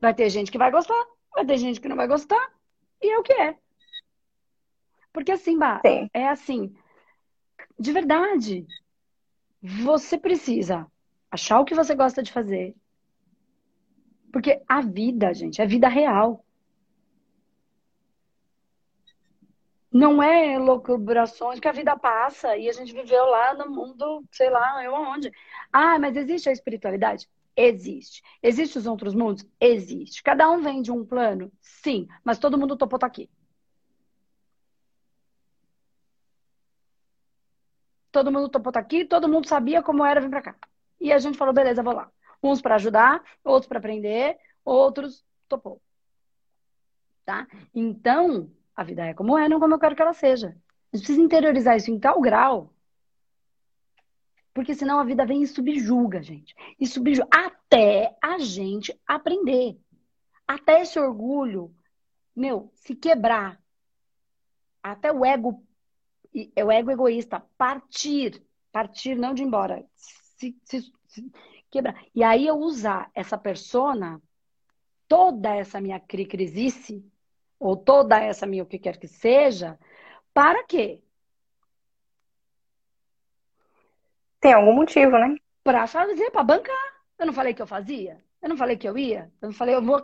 [0.00, 2.52] Vai ter gente que vai gostar, vai ter gente que não vai gostar,
[3.02, 3.58] e é o que é.
[5.18, 5.80] Porque assim, Bah,
[6.14, 6.72] é assim,
[7.76, 8.64] de verdade,
[9.60, 10.86] você precisa
[11.28, 12.72] achar o que você gosta de fazer.
[14.32, 16.44] Porque a vida, gente, é vida real.
[19.90, 24.50] Não é loucubrações que a vida passa e a gente viveu lá no mundo, sei
[24.50, 25.32] lá, eu aonde.
[25.72, 27.28] Ah, mas existe a espiritualidade?
[27.56, 28.22] Existe.
[28.40, 29.44] Existem os outros mundos?
[29.60, 30.22] Existe.
[30.22, 31.50] Cada um vem de um plano?
[31.60, 32.06] Sim.
[32.22, 33.28] Mas todo mundo topou tá aqui.
[38.10, 40.56] Todo mundo topou tá aqui, todo mundo sabia como era vir para cá.
[41.00, 42.10] E a gente falou, beleza, vou lá.
[42.42, 45.80] Uns para ajudar, outros para aprender, outros topou.
[47.24, 47.46] Tá?
[47.74, 50.56] Então, a vida é como é, não como eu quero que ela seja.
[50.92, 52.72] A gente precisa interiorizar isso em tal grau
[54.58, 56.52] porque senão a vida vem e subjuga, gente.
[56.80, 59.78] E subjuga até a gente aprender.
[60.48, 61.72] Até esse orgulho,
[62.34, 63.62] meu, se quebrar.
[64.82, 65.62] Até o ego,
[66.34, 68.42] o ego egoísta, partir.
[68.70, 69.84] Partir, não de ir embora.
[69.94, 71.32] Se, se, se
[71.70, 72.02] quebrar.
[72.14, 74.22] E aí eu usar essa persona,
[75.06, 77.04] toda essa minha cricrisice,
[77.58, 79.78] ou toda essa minha o que quer que seja,
[80.32, 81.02] para quê?
[84.40, 85.36] Tem algum motivo, né?
[85.64, 86.76] Pra fazer, pra bancar.
[87.18, 88.22] Eu não falei que eu fazia?
[88.40, 89.32] Eu não falei que eu ia?
[89.42, 90.00] Eu não falei, eu vou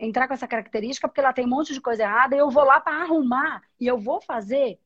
[0.00, 2.64] entrar com essa característica porque ela tem um monte de coisa errada e eu vou
[2.64, 4.80] lá para arrumar e eu vou fazer.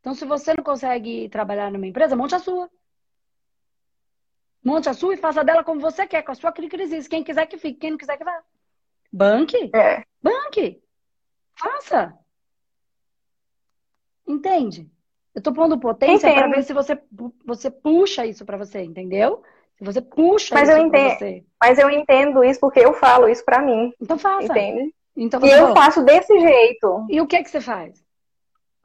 [0.00, 2.70] Então, se você não consegue trabalhar numa empresa, monte a sua.
[4.64, 7.08] Monte a sua e faça dela como você quer, com a sua crise.
[7.08, 8.42] Quem quiser que fique, quem não quiser que vá.
[9.12, 9.70] Banque.
[9.74, 10.04] É.
[10.22, 10.82] Banque.
[11.54, 12.16] Faça.
[14.26, 14.90] Entende?
[15.34, 17.00] Eu tô pondo potência para ver se você,
[17.44, 19.42] você puxa isso para você, entendeu?
[19.78, 21.44] Se você puxa mas isso eu entendo, você.
[21.60, 23.94] Mas eu entendo isso porque eu falo isso para mim.
[24.00, 24.46] Então faça.
[24.46, 24.94] Entende?
[25.16, 27.06] Então, e eu faço desse jeito.
[27.08, 28.04] E o que é que você faz?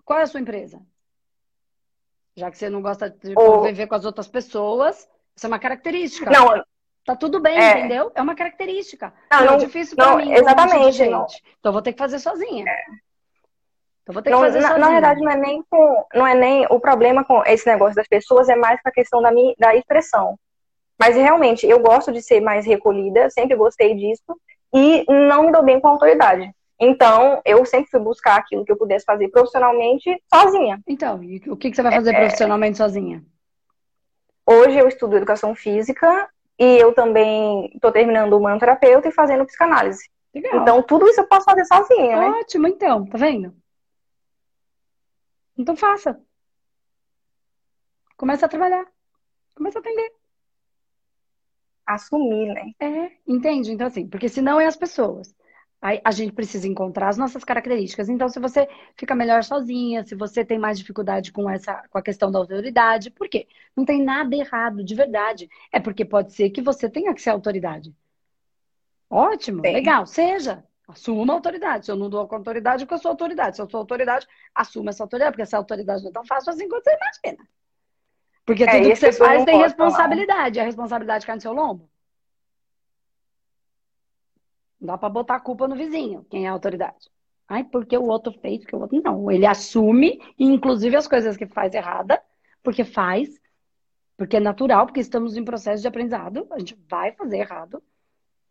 [0.05, 0.81] Qual é a sua empresa?
[2.35, 6.31] Já que você não gosta de conviver com as outras pessoas, isso é uma característica.
[6.31, 6.63] Não,
[7.05, 7.79] Tá tudo bem, é.
[7.79, 8.11] entendeu?
[8.15, 9.13] É uma característica.
[9.29, 10.31] Não, é não, difícil pra não, mim.
[10.31, 11.05] Exatamente.
[11.05, 11.25] Não.
[11.59, 12.65] Então eu vou ter que fazer sozinha.
[12.65, 12.83] É.
[14.03, 16.33] Então, vou ter que não, fazer na, na, verdade, não é nem com, não é
[16.33, 19.53] nem o problema com esse negócio das pessoas, é mais com a questão da, minha,
[19.57, 20.37] da expressão.
[20.99, 24.37] Mas realmente, eu gosto de ser mais recolhida, sempre gostei disso,
[24.73, 26.53] e não me dou bem com a autoridade.
[26.85, 30.81] Então, eu sempre fui buscar aquilo que eu pudesse fazer profissionalmente sozinha.
[30.85, 33.23] Então, e o que, você vai fazer é, profissionalmente sozinha?
[34.45, 40.09] Hoje eu estudo educação física e eu também estou terminando o manoterapeuta e fazendo psicanálise.
[40.35, 40.61] Legal.
[40.61, 42.27] Então, tudo isso eu posso fazer sozinha, né?
[42.31, 43.55] Ótimo, então, tá vendo?
[45.57, 46.19] Então faça.
[48.17, 48.85] Começa a trabalhar.
[49.55, 50.11] Começa a atender.
[51.85, 52.71] Assumir, né?
[52.77, 53.71] É, entende?
[53.71, 55.33] Então, assim, porque senão é as pessoas.
[55.83, 58.07] Aí a gente precisa encontrar as nossas características.
[58.07, 62.01] Então, se você fica melhor sozinha, se você tem mais dificuldade com essa, com a
[62.01, 63.49] questão da autoridade, por quê?
[63.75, 65.49] Não tem nada errado, de verdade.
[65.73, 67.93] É porque pode ser que você tenha que ser autoridade.
[69.09, 69.73] Ótimo, Sim.
[69.73, 70.63] legal, seja.
[70.87, 71.85] Assuma a autoridade.
[71.85, 73.57] Se eu não dou autoridade, é porque eu sou autoridade.
[73.57, 76.69] Se eu sou autoridade, assuma essa autoridade, porque essa autoridade não é tão fácil assim
[76.69, 77.45] quanto você imagina.
[78.45, 80.55] Porque é, tudo que você faz tem responsabilidade.
[80.55, 80.63] Falar.
[80.63, 81.89] A responsabilidade cai no seu lombo.
[84.83, 87.09] Não dá para botar a culpa no vizinho, quem é a autoridade.
[87.47, 89.31] Ai, porque o outro fez, porque o outro não.
[89.31, 92.21] Ele assume, inclusive as coisas que faz errada,
[92.61, 93.29] porque faz,
[94.17, 97.81] porque é natural, porque estamos em processo de aprendizado, a gente vai fazer errado.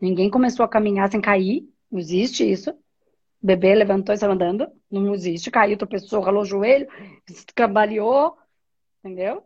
[0.00, 2.74] Ninguém começou a caminhar sem cair, não existe isso.
[3.42, 4.66] Bebê levantou e saiu andando.
[4.90, 5.50] Não existe.
[5.50, 6.88] Caiu, tropeçou, ralou o joelho,
[7.54, 8.38] cambaleou.
[9.00, 9.44] Entendeu?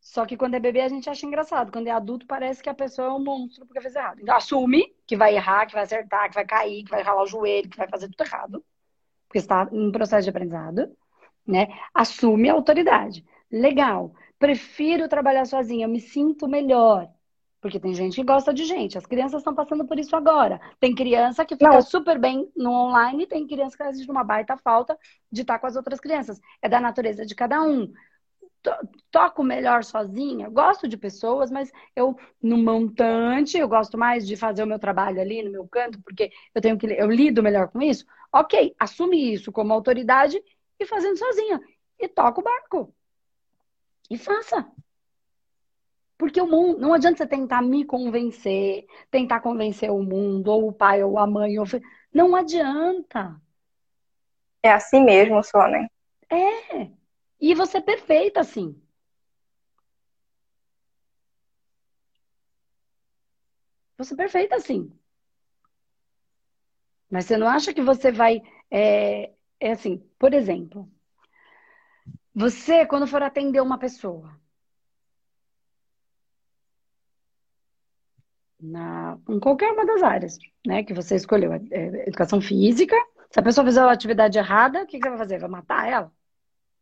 [0.00, 1.70] Só que quando é bebê a gente acha engraçado.
[1.70, 4.20] Quando é adulto parece que a pessoa é um monstro porque fez errado.
[4.20, 7.26] Então assume que vai errar, que vai acertar, que vai cair, que vai ralar o
[7.26, 8.64] joelho, que vai fazer tudo errado.
[9.28, 10.90] Porque está em processo de aprendizado.
[11.46, 11.68] Né?
[11.94, 13.24] Assume a autoridade.
[13.50, 14.12] Legal.
[14.38, 17.08] Prefiro trabalhar sozinha, me sinto melhor.
[17.60, 18.96] Porque tem gente que gosta de gente.
[18.96, 20.58] As crianças estão passando por isso agora.
[20.80, 21.82] Tem criança que fica Não.
[21.82, 24.98] super bem no online, tem criança que existe uma baita falta
[25.30, 26.40] de estar com as outras crianças.
[26.62, 27.92] É da natureza de cada um.
[29.10, 34.62] Toco melhor sozinha, gosto de pessoas, mas eu no montante, eu gosto mais de fazer
[34.62, 37.80] o meu trabalho ali no meu canto, porque eu tenho que eu lido melhor com
[37.80, 38.04] isso.
[38.32, 40.42] OK, assume isso como autoridade
[40.78, 41.60] e fazendo sozinha
[41.98, 42.94] e toca o barco.
[44.10, 44.70] E faça.
[46.18, 50.72] Porque o mundo, não adianta você tentar me convencer, tentar convencer o mundo, ou o
[50.72, 51.64] pai, ou a mãe, ou...
[52.12, 53.40] não adianta.
[54.62, 55.86] É assim mesmo só, né?
[56.28, 56.99] É.
[57.40, 58.80] E você é perfeita assim.
[63.96, 64.90] Você é perfeita assim.
[67.10, 68.40] Mas você não acha que você vai.
[68.70, 70.88] É, é assim, por exemplo,
[72.34, 74.36] você, quando for atender uma pessoa,
[78.60, 82.96] na, em qualquer uma das áreas, né, que você escolheu, é, é, educação física,
[83.30, 85.38] se a pessoa fizer a atividade errada, o que, que você vai fazer?
[85.38, 86.12] Vai matar ela?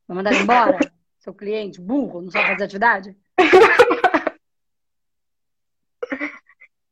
[0.08, 0.78] Vai mandar ela embora?
[1.20, 3.16] Seu cliente, burro, não sabe fazer atividade?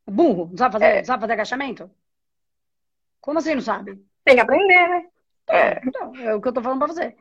[0.09, 0.97] Burro, não sabe fazer, é.
[0.99, 1.91] não sabe fazer agachamento?
[3.19, 4.01] Como assim não sabe?
[4.23, 5.05] Tem que aprender, né?
[5.49, 5.81] É.
[5.85, 7.13] Então, é o que eu tô falando pra você.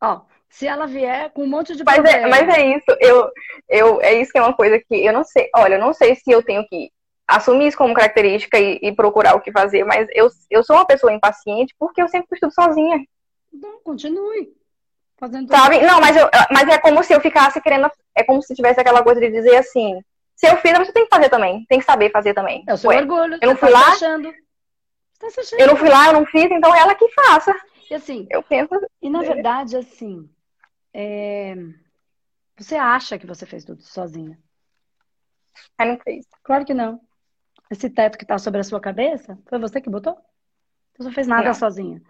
[0.00, 3.30] Ó, se ela vier com um monte de mas É, mas é isso, eu,
[3.68, 5.50] eu, é isso que é uma coisa que eu não sei.
[5.54, 6.90] Olha, eu não sei se eu tenho que
[7.28, 10.86] assumir isso como característica e, e procurar o que fazer, mas eu, eu sou uma
[10.86, 13.04] pessoa impaciente porque eu sempre estudo sozinha.
[13.52, 14.59] Então, continue.
[15.20, 15.82] Fazendo Sabe?
[15.82, 17.90] Não, mas, eu, mas é como se eu ficasse querendo.
[18.14, 20.02] É como se tivesse aquela coisa de dizer assim:
[20.34, 21.66] se eu fiz, você tem que fazer também.
[21.68, 22.64] Tem que saber fazer também.
[22.66, 23.38] É o seu Ué, orgulho.
[23.42, 23.88] Eu não fui tá lá.
[23.88, 24.32] Achando.
[25.18, 25.28] Tá
[25.58, 27.54] eu não fui lá, eu não fiz, então é ela que faça.
[27.90, 28.26] E assim.
[28.30, 28.70] Eu penso.
[29.02, 30.26] E na verdade, assim,
[30.94, 31.54] é...
[32.56, 34.38] Você acha que você fez tudo sozinha?
[35.78, 36.26] Eu não fiz.
[36.42, 36.98] Claro que não.
[37.70, 40.16] Esse teto que está sobre a sua cabeça, foi você que botou?
[40.96, 41.54] Você não fez nada não.
[41.54, 42.02] sozinha.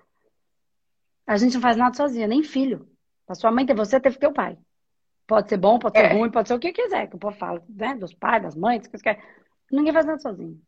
[1.26, 2.89] A gente não faz nada sozinha, nem filho.
[3.30, 4.58] A sua mãe ter você, teve teu pai.
[5.24, 6.12] Pode ser bom, pode ser é.
[6.12, 7.94] ruim, pode ser o que quiser, que o povo fala, né?
[7.94, 9.22] Dos pais, das mães, que quer.
[9.70, 10.60] Ninguém faz nada sozinho.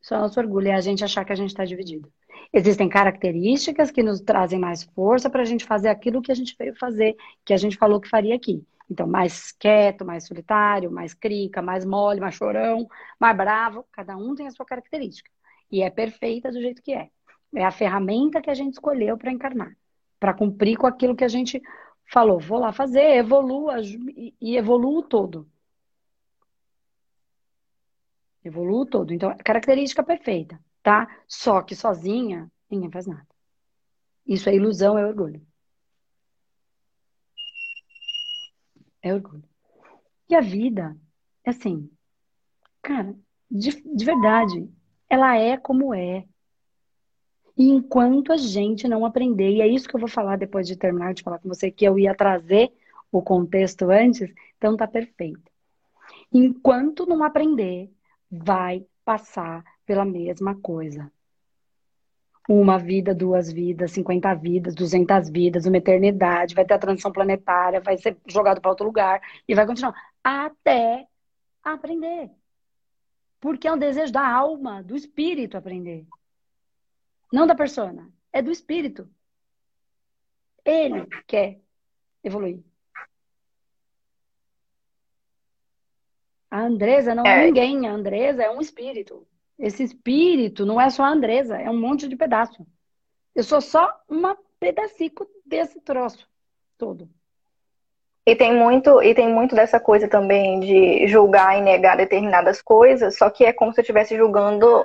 [0.00, 2.10] Isso é nosso orgulho, é a gente achar que a gente está dividido.
[2.54, 6.56] Existem características que nos trazem mais força para a gente fazer aquilo que a gente
[6.58, 8.64] veio fazer, que a gente falou que faria aqui.
[8.90, 12.88] Então, mais quieto, mais solitário, mais crica, mais mole, mais chorão,
[13.20, 13.84] mais bravo.
[13.92, 15.30] Cada um tem a sua característica.
[15.70, 17.10] E é perfeita do jeito que é.
[17.54, 19.76] É a ferramenta que a gente escolheu para encarnar,
[20.18, 21.60] para cumprir com aquilo que a gente
[22.10, 22.38] falou.
[22.38, 25.48] Vou lá fazer, evolua e evoluo todo.
[28.44, 29.12] Evoluo todo.
[29.12, 31.08] Então, característica perfeita, tá?
[31.26, 33.26] Só que sozinha, ninguém faz nada.
[34.26, 35.44] Isso é ilusão, é orgulho.
[39.02, 39.44] É orgulho.
[40.28, 40.96] E a vida,
[41.44, 41.90] é assim,
[42.82, 43.14] cara,
[43.50, 44.70] de, de verdade,
[45.08, 46.26] ela é como é.
[47.56, 50.76] E enquanto a gente não aprender, e é isso que eu vou falar depois de
[50.76, 52.72] terminar de falar com você, que eu ia trazer
[53.10, 55.50] o contexto antes, então tá perfeito.
[56.32, 57.90] Enquanto não aprender
[58.30, 61.10] vai passar pela mesma coisa.
[62.48, 67.80] Uma vida, duas vidas, 50 vidas, 200 vidas, uma eternidade, vai ter a transição planetária,
[67.80, 71.06] vai ser jogado para outro lugar e vai continuar até
[71.62, 72.30] aprender.
[73.40, 76.06] Porque é um desejo da alma, do espírito aprender.
[77.32, 79.08] Não da persona, é do espírito.
[80.64, 81.60] Ele quer
[82.22, 82.62] evoluir.
[86.50, 87.42] A Andresa não é.
[87.42, 89.26] é ninguém, a Andresa é um espírito.
[89.58, 92.66] Esse espírito não é só a Andresa, é um monte de pedaço.
[93.34, 96.28] Eu sou só uma pedacico desse troço
[96.76, 97.08] todo.
[98.26, 103.16] E tem muito, e tem muito dessa coisa também de julgar e negar determinadas coisas,
[103.16, 104.84] só que é como se eu estivesse julgando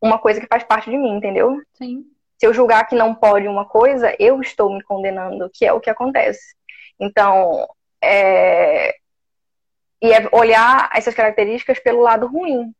[0.00, 1.60] uma coisa que faz parte de mim, entendeu?
[1.74, 2.04] Sim.
[2.38, 5.80] Se eu julgar que não pode uma coisa, eu estou me condenando, que é o
[5.80, 6.54] que acontece.
[6.98, 7.68] Então,
[8.02, 8.94] é,
[10.02, 12.72] e é olhar essas características pelo lado ruim.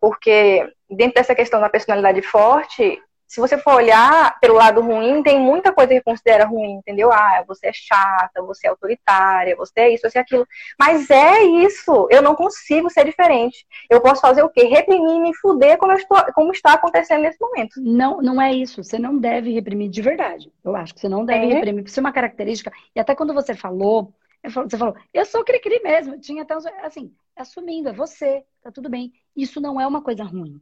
[0.00, 5.38] Porque dentro dessa questão da personalidade forte, se você for olhar pelo lado ruim, tem
[5.38, 7.12] muita coisa que considera ruim, entendeu?
[7.12, 10.44] Ah, você é chata, você é autoritária, você é isso, você é aquilo.
[10.76, 12.08] Mas é isso.
[12.10, 13.64] Eu não consigo ser diferente.
[13.88, 14.64] Eu posso fazer o quê?
[14.64, 17.80] Reprimir e me fuder como, estou, como está acontecendo nesse momento.
[17.80, 18.82] Não, não é isso.
[18.82, 20.52] Você não deve reprimir de verdade.
[20.64, 21.54] Eu acho que você não deve é.
[21.54, 21.84] reprimir.
[21.84, 22.72] Isso é uma característica.
[22.96, 24.12] E até quando você falou
[24.42, 26.18] você falou, eu sou cri-cri mesmo.
[26.18, 29.12] Tinha até, assim, assumindo, é você, tá tudo bem.
[29.36, 30.60] Isso não é uma coisa ruim.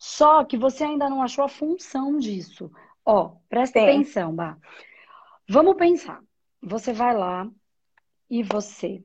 [0.00, 2.72] Só que você ainda não achou a função disso.
[3.04, 3.84] Ó, presta Sim.
[3.86, 4.56] atenção, Bah.
[5.46, 6.22] Vamos pensar.
[6.62, 7.46] Você vai lá
[8.30, 9.04] e você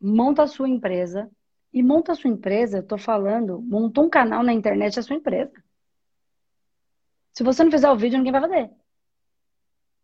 [0.00, 1.30] monta a sua empresa
[1.72, 5.02] E monta a sua empresa, eu tô falando, montou um canal na internet é a
[5.04, 5.52] sua empresa.
[7.32, 8.70] Se você não fizer o vídeo, ninguém vai fazer.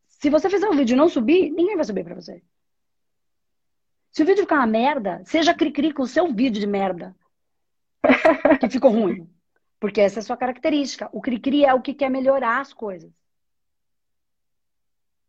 [0.07, 2.40] Se você fizer o vídeo e não subir, ninguém vai subir para você.
[4.12, 7.16] Se o vídeo ficar uma merda, seja cri-cri com o seu vídeo de merda.
[8.61, 9.29] que ficou ruim.
[9.78, 11.08] Porque essa é a sua característica.
[11.12, 13.12] O cri-cri é o que quer melhorar as coisas.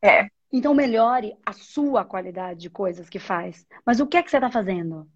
[0.02, 0.30] É.
[0.52, 3.68] Então melhore a sua qualidade de coisas que faz.
[3.86, 5.10] Mas o que é que você está fazendo?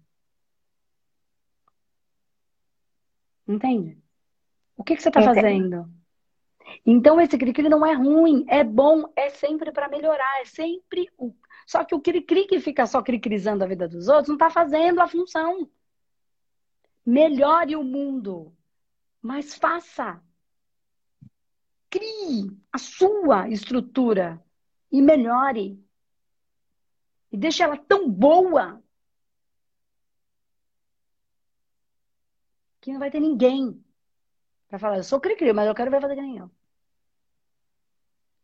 [3.48, 3.98] Entende?
[4.76, 5.88] O que, que você está fazendo?
[6.84, 11.34] Então esse cri-cri não é ruim, é bom, é sempre para melhorar, é sempre o.
[11.66, 15.00] Só que o cri-cri que fica só cri-crizando a vida dos outros não está fazendo
[15.00, 15.68] a função.
[17.04, 18.52] Melhore o mundo,
[19.22, 20.20] mas faça.
[21.88, 24.42] Crie a sua estrutura
[24.90, 25.82] e melhore.
[27.30, 28.82] E deixe ela tão boa
[32.80, 33.82] que não vai ter ninguém
[34.68, 36.50] para falar, eu sou cri-cri, mas eu quero ver fazer que.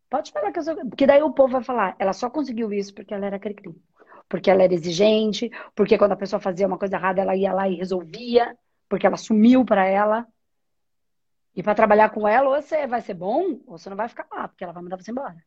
[0.09, 0.75] Pode falar que eu sou.
[0.75, 3.75] Porque daí o povo vai falar, ela só conseguiu isso porque ela era cri-cri.
[4.27, 7.67] Porque ela era exigente, porque quando a pessoa fazia uma coisa errada, ela ia lá
[7.67, 8.55] e resolvia,
[8.87, 10.27] porque ela sumiu para ela.
[11.55, 14.27] E para trabalhar com ela, ou você vai ser bom, ou você não vai ficar
[14.31, 15.43] lá, porque ela vai mandar você embora.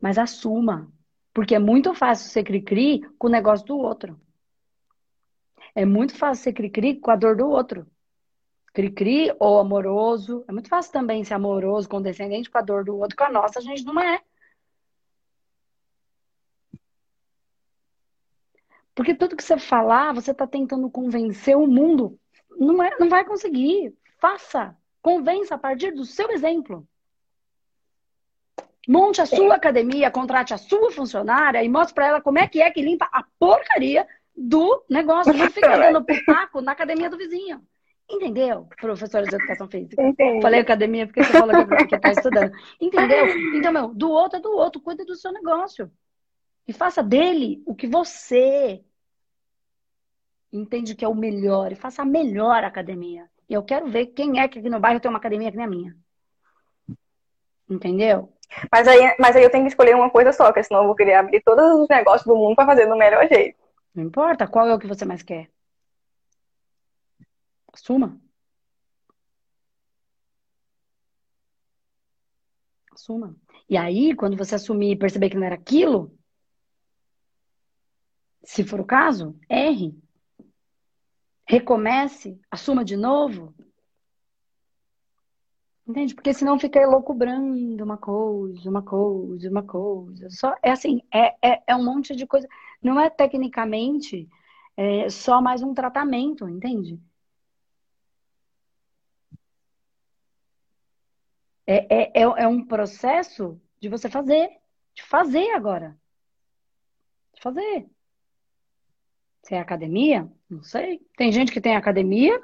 [0.00, 0.90] Mas assuma.
[1.32, 4.20] Porque é muito fácil ser cri-cri com o negócio do outro.
[5.74, 7.86] É muito fácil ser cri-cri com a dor do outro.
[8.72, 10.44] Cri-cri ou amoroso.
[10.48, 13.16] É muito fácil também ser amoroso, condescendente com a dor do outro.
[13.16, 14.20] Com a nossa, a gente não é.
[18.94, 22.18] Porque tudo que você falar, você está tentando convencer o mundo.
[22.50, 23.94] Não, é, não vai conseguir.
[24.20, 24.76] Faça.
[25.02, 26.86] Convença a partir do seu exemplo.
[28.88, 32.60] Monte a sua academia, contrate a sua funcionária e mostre para ela como é que
[32.60, 34.06] é que limpa a porcaria
[34.36, 35.32] do negócio.
[35.32, 37.62] Não fica dando pitaco na academia do vizinho.
[38.10, 38.68] Entendeu?
[38.80, 40.02] Professora de educação física.
[40.02, 40.42] Entendi.
[40.42, 41.54] Falei academia porque você falou
[41.86, 42.52] que está estudando.
[42.80, 43.28] Entendeu?
[43.54, 44.80] Então, meu, do outro é do outro.
[44.80, 45.90] Cuida do seu negócio.
[46.66, 48.82] E faça dele o que você
[50.52, 51.70] entende que é o melhor.
[51.70, 53.30] E faça a melhor academia.
[53.50, 55.66] E eu quero ver quem é que aqui no bairro tem uma academia que nem
[55.66, 55.96] a minha.
[57.68, 58.32] Entendeu?
[58.70, 60.94] Mas aí, mas aí eu tenho que escolher uma coisa só, porque senão eu vou
[60.94, 63.58] querer abrir todos os negócios do mundo para fazer do melhor jeito.
[63.94, 65.50] Não importa qual é o que você mais quer.
[67.72, 68.20] Assuma.
[72.92, 73.36] Assuma.
[73.68, 76.16] E aí, quando você assumir e perceber que não era aquilo,
[78.44, 79.94] se for o caso, erre.
[81.50, 83.52] Recomece, assuma de novo,
[85.90, 86.14] Entende?
[86.14, 90.30] Porque senão fica elocubrando uma coisa, uma coisa, uma coisa.
[90.30, 92.46] Só, é assim, é, é, é um monte de coisa.
[92.80, 94.28] Não é tecnicamente
[94.76, 97.00] é só mais um tratamento, entende?
[101.66, 104.48] É, é, é, é um processo de você fazer.
[104.94, 105.98] De fazer agora.
[107.34, 107.90] De fazer.
[109.42, 110.98] Se é academia, não sei.
[111.16, 112.42] Tem gente que tem academia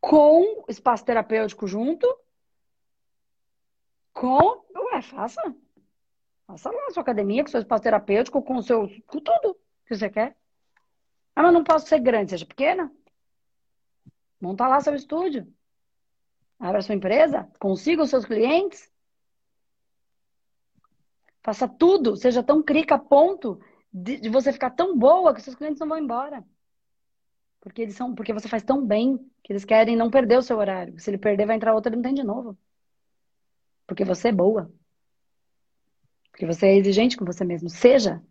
[0.00, 2.06] com espaço terapêutico junto
[4.12, 4.64] com.
[4.92, 5.42] Ué, faça.
[6.46, 8.88] Faça lá a sua academia, com seu espaço terapêutico, com o seu.
[9.06, 10.36] com tudo que você quer.
[11.34, 12.92] Ah, mas não posso ser grande, seja pequena.
[14.40, 15.52] Monta lá seu estúdio.
[16.58, 17.50] Abra sua empresa.
[17.58, 18.90] Consiga os seus clientes.
[21.42, 22.16] Faça tudo.
[22.16, 23.60] Seja tão crica a ponto
[23.92, 26.44] de, de você ficar tão boa que seus clientes não vão embora.
[27.66, 30.56] Porque eles são, porque você faz tão bem que eles querem não perder o seu
[30.56, 30.96] horário.
[31.00, 32.56] Se ele perder, vai entrar outro, ele não tem de novo.
[33.88, 34.72] Porque você é boa.
[36.30, 37.68] Porque você é exigente com você mesmo.
[37.68, 38.22] Seja.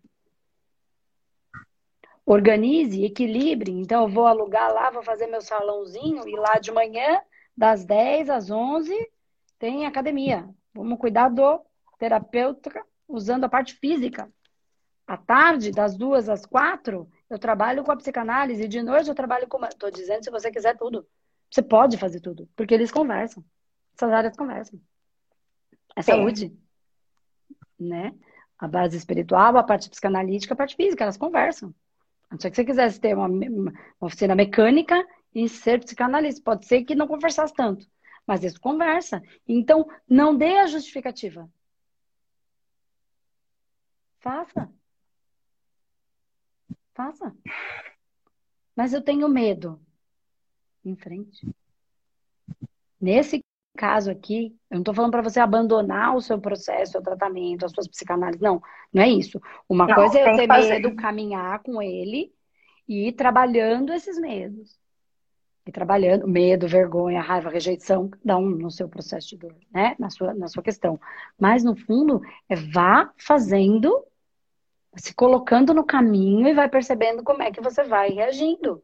[2.24, 3.72] Organize, equilibre.
[3.72, 7.20] Então, eu vou alugar lá, vou fazer meu salãozinho e lá de manhã,
[7.54, 8.90] das 10 às 11,
[9.58, 10.48] tem academia.
[10.72, 11.60] Vamos cuidar do
[11.98, 14.32] terapeuta usando a parte física.
[15.06, 18.68] À tarde, das duas às quatro, eu trabalho com a psicanálise.
[18.68, 19.64] De noite, eu trabalho com.
[19.64, 21.06] Estou dizendo se você quiser tudo.
[21.50, 23.44] Você pode fazer tudo, porque eles conversam.
[23.94, 24.80] Essas áreas conversam
[25.96, 26.56] é saúde.
[27.80, 28.14] Né?
[28.58, 31.74] A base espiritual, a parte psicanalítica, a parte física, elas conversam.
[32.30, 36.42] A não ser que você quisesse ter uma, uma oficina mecânica e ser psicanalista.
[36.44, 37.86] Pode ser que não conversasse tanto.
[38.26, 39.22] Mas isso conversa.
[39.46, 41.48] Então, não dê a justificativa.
[44.18, 44.70] Faça.
[46.96, 47.36] Faça.
[48.74, 49.78] Mas eu tenho medo.
[50.82, 51.46] Em frente.
[52.98, 53.44] Nesse
[53.76, 57.72] caso aqui, eu não estou falando para você abandonar o seu processo, o tratamento, as
[57.72, 58.40] suas psicanálises.
[58.40, 59.38] Não, não é isso.
[59.68, 62.32] Uma não, coisa é eu ter medo, caminhar com ele
[62.88, 64.78] E ir trabalhando esses medos.
[65.66, 69.96] E trabalhando, medo, vergonha, raiva, rejeição, cada um no seu processo de dor, né?
[69.98, 70.98] Na sua, na sua questão.
[71.38, 74.02] Mas, no fundo, é vá fazendo,
[74.96, 78.82] se colocando no caminho e vai percebendo como é que você vai reagindo.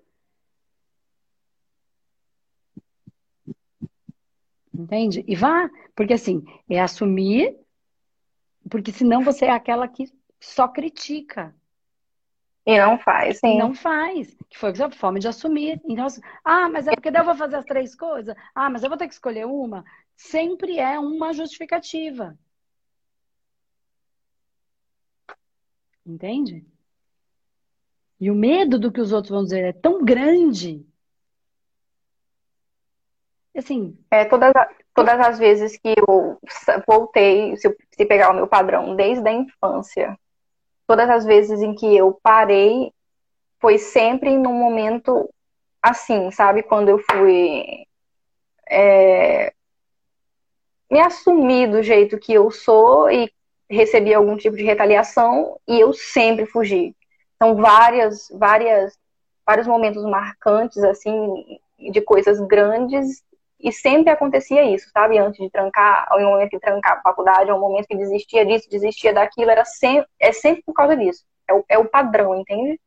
[4.74, 5.24] Entende?
[5.26, 7.56] E vá, porque assim, é assumir,
[8.70, 10.04] porque senão você é aquela que
[10.40, 11.54] só critica.
[12.64, 13.58] E não faz, sim.
[13.58, 14.36] Não faz.
[14.48, 15.80] Que foi a forma de assumir.
[15.84, 18.34] Então, assim, ah, mas é porque daí eu vou fazer as três coisas?
[18.54, 19.84] Ah, mas eu vou ter que escolher uma?
[20.16, 22.38] Sempre é uma justificativa.
[26.04, 26.64] Entende?
[28.20, 30.86] E o medo do que os outros vão dizer é tão grande.
[33.56, 33.98] Assim.
[34.10, 34.52] É, todas,
[34.94, 36.38] todas as vezes que eu
[36.86, 40.18] voltei, se, eu, se pegar o meu padrão desde a infância,
[40.86, 42.92] todas as vezes em que eu parei
[43.60, 45.28] foi sempre num momento
[45.80, 46.62] assim, sabe?
[46.62, 47.86] Quando eu fui
[48.68, 49.52] é,
[50.90, 53.32] me assumir do jeito que eu sou e
[53.76, 56.94] recebi algum tipo de retaliação e eu sempre fugi.
[57.36, 58.96] Então, várias, várias,
[59.46, 63.22] vários momentos marcantes, assim, de coisas grandes
[63.58, 65.18] e sempre acontecia isso, sabe?
[65.18, 69.12] Antes de trancar, ao momento de trancar a faculdade, ao momento que desistia disso, desistia
[69.12, 71.24] daquilo, era sempre, é sempre por causa disso.
[71.48, 72.80] É o, é o padrão, entende?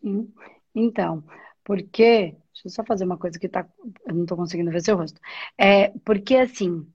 [0.00, 0.32] Sim.
[0.74, 1.22] Então,
[1.64, 2.36] porque.
[2.52, 3.66] Deixa eu só fazer uma coisa que tá.
[4.06, 5.18] Eu não tô conseguindo ver seu rosto.
[5.56, 6.86] É, porque assim,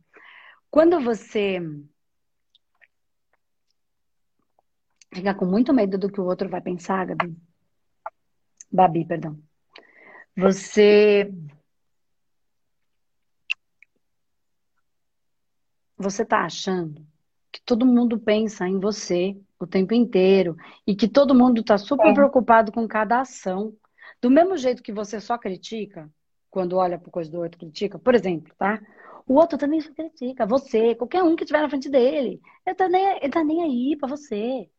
[0.69, 1.59] quando você
[5.15, 7.35] fica com muito medo do que o outro vai pensar, Gabi.
[8.71, 9.39] Babi, perdão.
[10.35, 11.31] Você
[15.97, 17.07] você está achando
[17.51, 22.09] que todo mundo pensa em você o tempo inteiro e que todo mundo está super
[22.09, 22.13] é.
[22.13, 23.73] preocupado com cada ação.
[24.21, 26.11] Do mesmo jeito que você só critica,
[26.51, 28.81] quando olha para coisa do outro, critica, por exemplo, tá?
[29.25, 32.41] O outro também só critica, você, qualquer um que estiver na frente dele.
[32.65, 34.69] Ele tá nem, ele tá nem aí para você.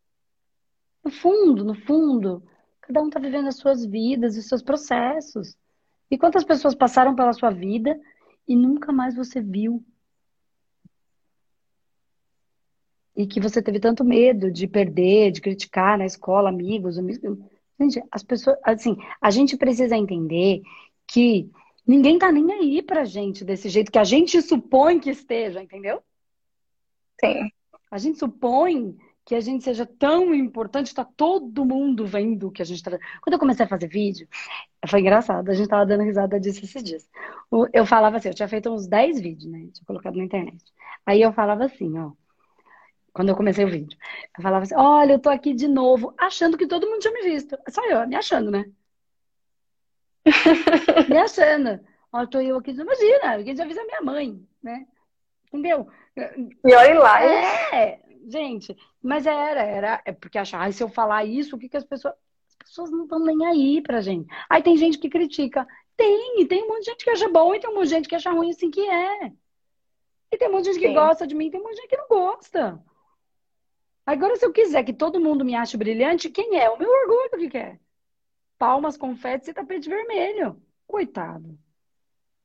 [1.07, 2.43] No fundo, no fundo,
[2.81, 5.57] cada um tá vivendo as suas vidas, os seus processos.
[6.11, 7.97] E quantas pessoas passaram pela sua vida
[8.49, 9.85] e nunca mais você viu
[13.15, 17.39] e que você teve tanto medo de perder, de criticar na escola, amigos, amigos.
[17.79, 20.61] Gente, as pessoas, assim, a gente precisa entender
[21.07, 21.49] que
[21.87, 26.03] ninguém tá nem aí pra gente desse jeito que a gente supõe que esteja, entendeu?
[27.21, 27.49] Sim.
[27.93, 32.63] A gente supõe que a gente seja tão importante, tá todo mundo vendo o que
[32.63, 32.93] a gente tá.
[33.21, 34.29] Quando eu comecei a fazer vídeo,
[34.89, 37.11] foi engraçado, a gente tava dando risada disso esses dias.
[37.73, 39.69] Eu falava assim, eu tinha feito uns 10 vídeos, né?
[39.73, 40.65] Tinha colocado na internet.
[41.05, 42.13] Aí eu falava assim, ó
[43.17, 43.99] quando eu comecei o vídeo.
[44.37, 47.23] Eu falava assim: olha, eu tô aqui de novo, achando que todo mundo tinha me
[47.23, 47.57] visto.
[47.71, 48.67] Só eu, me achando, né?
[51.09, 51.81] me achando.
[52.13, 54.87] Olha, tô eu aqui, imagina, quem já avisa minha mãe, né?
[55.47, 55.89] Entendeu?
[56.15, 57.25] E olha lá.
[57.25, 61.77] É, gente, mas era, era, é porque achar, se eu falar isso, o que, que
[61.77, 62.15] as pessoas.
[62.49, 64.29] As pessoas não estão nem aí pra gente.
[64.51, 65.67] Aí tem gente que critica.
[65.97, 67.91] Tem, e tem um monte de gente que acha bom e tem um monte de
[67.91, 69.33] gente que acha ruim assim que é.
[70.33, 70.95] E tem um monte de gente que Sim.
[70.95, 72.83] gosta de mim, tem um monte de gente que não gosta.
[74.05, 76.69] Agora, se eu quiser que todo mundo me ache brilhante, quem é?
[76.71, 77.81] O meu orgulho que quer.
[78.59, 80.61] Palmas, confetes e tapete vermelho.
[80.87, 81.59] Coitado.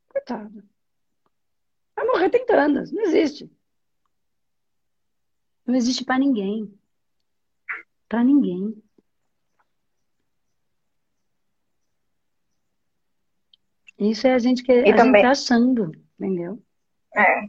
[0.10, 0.64] Coitado.
[1.96, 2.84] Vai morrer tentando.
[2.92, 3.50] Não existe.
[5.72, 6.69] Não existe para ninguém.
[8.09, 8.76] Para ninguém.
[13.97, 15.22] Isso é a gente que e a também...
[15.22, 16.61] gente tá achando, entendeu?
[17.15, 17.45] É.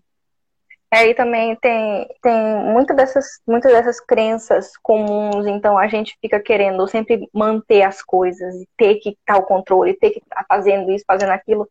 [0.92, 6.86] Aí também tem, tem muitas dessas, muitas dessas crenças comuns, então a gente fica querendo
[6.86, 11.30] sempre manter as coisas, ter que estar o controle, ter que estar fazendo isso, fazendo
[11.30, 11.68] aquilo.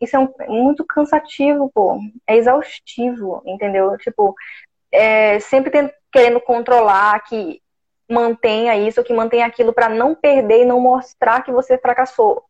[0.00, 1.98] Isso é um, muito cansativo, pô.
[2.26, 3.98] É exaustivo, entendeu?
[3.98, 4.34] Tipo,
[4.94, 7.60] é, sempre tendo, querendo controlar que
[8.08, 12.44] mantenha isso, que mantenha aquilo para não perder e não mostrar que você fracassou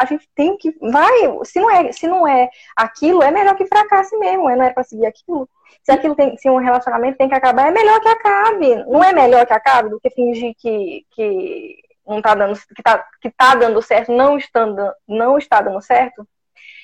[0.00, 3.66] a gente tem que vai, se não é, se não é aquilo, é melhor que
[3.66, 5.46] fracasse mesmo, não é para seguir aquilo.
[5.82, 8.76] Se aquilo tem, se um relacionamento tem que acabar, é melhor que acabe.
[8.86, 11.76] Não é melhor que acabe do que fingir que, que
[12.06, 16.26] não tá dando que tá, que tá dando certo, não estando não está dando certo.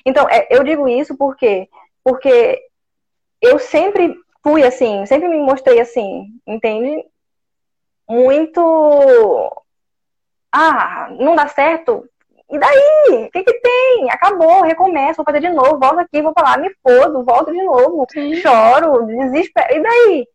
[0.05, 1.67] Então, é, eu digo isso porque
[2.03, 2.61] porque
[3.41, 4.15] eu sempre
[4.47, 7.03] fui assim, sempre me mostrei assim, entende?
[8.07, 9.51] Muito
[10.53, 12.09] ah, não dá certo,
[12.49, 13.25] e daí?
[13.25, 14.09] O que, que tem?
[14.09, 18.07] Acabou, recomeço, vou fazer de novo, volto aqui, vou falar, me fodo, volto de novo,
[18.09, 18.35] Sim.
[18.35, 19.75] choro, desespero.
[19.75, 20.27] E daí?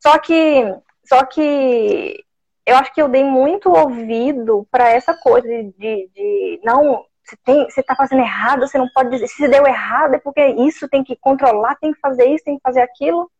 [0.00, 2.24] Só que, só que
[2.66, 7.36] eu acho que eu dei muito ouvido para essa coisa de, de, de não você,
[7.44, 10.88] tem, você tá fazendo errado, você não pode dizer, se deu errado é porque isso
[10.88, 13.30] tem que controlar, tem que fazer isso, tem que fazer aquilo.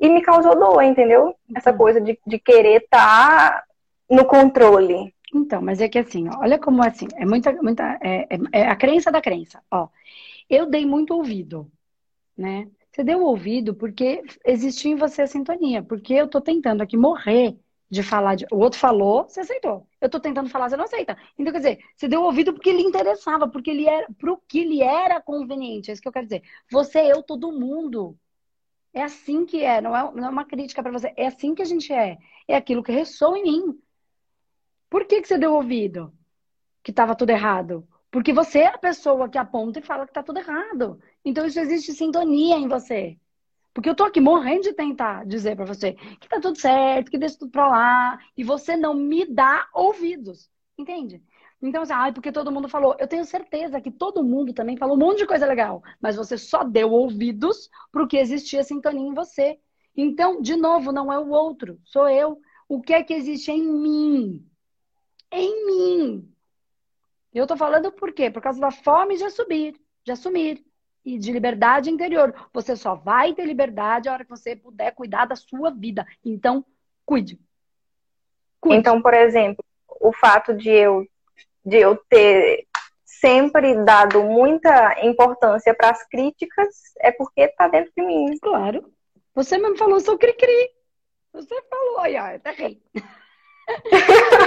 [0.00, 1.36] E me causou dor, entendeu?
[1.54, 3.64] Essa coisa de, de querer estar tá
[4.08, 5.14] no controle.
[5.34, 8.68] Então, mas é que assim, ó, olha como assim, é muita, muita, é, é, é,
[8.68, 9.62] a crença da crença.
[9.70, 9.88] Ó,
[10.48, 11.70] eu dei muito ouvido,
[12.36, 12.68] né?
[12.90, 17.56] Você deu ouvido porque existiu em você a sintonia, porque eu tô tentando aqui morrer
[17.90, 18.46] de falar de.
[18.50, 19.86] O outro falou, você aceitou.
[20.00, 21.16] Eu tô tentando falar, você não aceita.
[21.38, 24.82] Então, quer dizer, você deu ouvido porque lhe interessava, porque ele era, pro que lhe
[24.82, 25.90] era conveniente.
[25.90, 26.42] É isso que eu quero dizer.
[26.70, 28.16] Você, eu, todo mundo.
[28.92, 31.12] É assim que é, não é, não é uma crítica para você.
[31.16, 32.18] É assim que a gente é.
[32.48, 33.82] É aquilo que ressoa em mim.
[34.88, 36.12] Por que, que você deu ouvido?
[36.82, 37.86] Que estava tudo errado?
[38.10, 41.00] Porque você é a pessoa que aponta e fala que está tudo errado.
[41.24, 43.16] Então isso existe sintonia em você.
[43.72, 47.18] Porque eu tô aqui morrendo de tentar dizer para você que tá tudo certo, que
[47.18, 50.50] deixa tudo pra lá, e você não me dá ouvidos.
[50.76, 51.22] Entende?
[51.62, 52.96] Então, assim, ah, porque todo mundo falou.
[52.98, 56.38] Eu tenho certeza que todo mundo também falou um monte de coisa legal, mas você
[56.38, 59.58] só deu ouvidos pro que existia sintonia em você.
[59.94, 62.40] Então, de novo, não é o outro, sou eu.
[62.68, 64.46] O que é que existe em mim?
[65.30, 66.34] Em mim.
[67.32, 68.30] Eu tô falando por quê?
[68.30, 70.64] Por causa da fome de assumir, de assumir
[71.04, 72.34] e de liberdade interior.
[72.52, 76.06] Você só vai ter liberdade a hora que você puder cuidar da sua vida.
[76.24, 76.64] Então,
[77.04, 77.38] cuide.
[78.60, 78.78] cuide.
[78.78, 79.64] Então, por exemplo,
[80.00, 81.06] o fato de eu
[81.64, 82.66] de eu ter
[83.04, 86.68] sempre dado muita importância para as críticas
[87.00, 88.38] é porque está dentro de mim.
[88.40, 88.90] Claro.
[89.34, 90.70] Você mesmo falou, sou cri-cri.
[91.32, 92.82] Você falou, aí, ó, até rei.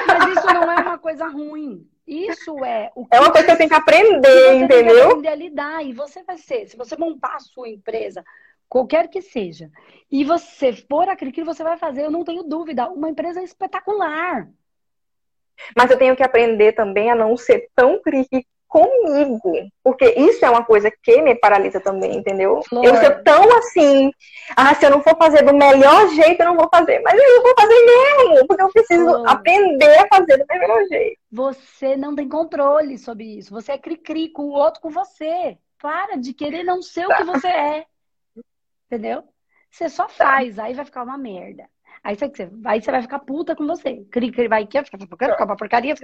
[0.07, 1.87] Mas isso não é uma coisa ruim.
[2.05, 4.69] Isso é o que É uma coisa que eu tenho que aprender, entendeu?
[4.69, 5.85] Tem que aprender a lidar.
[5.85, 8.25] E você vai ser, se você montar a sua empresa,
[8.67, 9.71] qualquer que seja,
[10.11, 14.49] e você for aquilo que você vai fazer, eu não tenho dúvida, uma empresa espetacular.
[15.75, 19.69] Mas eu tenho que aprender também a não ser tão crítica comigo.
[19.83, 22.61] Porque isso é uma coisa que me paralisa também, entendeu?
[22.71, 24.11] Eu sou tão assim,
[24.57, 26.99] ah, se eu não for fazer do melhor jeito, eu não vou fazer.
[27.01, 31.19] Mas eu vou fazer mesmo, porque eu preciso aprender a fazer do melhor jeito.
[31.31, 33.53] Você não tem controle sobre isso.
[33.53, 35.55] Você é cri-cri com o outro, com você.
[35.79, 37.13] Para de querer não ser tá.
[37.13, 37.85] o que você é.
[38.87, 39.23] Entendeu?
[39.69, 40.09] Você só tá.
[40.09, 41.69] faz, aí vai ficar uma merda.
[42.03, 44.05] Aí você, aí você vai ficar puta com você.
[44.11, 45.95] Cri, vai aqui, fica ficar uma porcaria.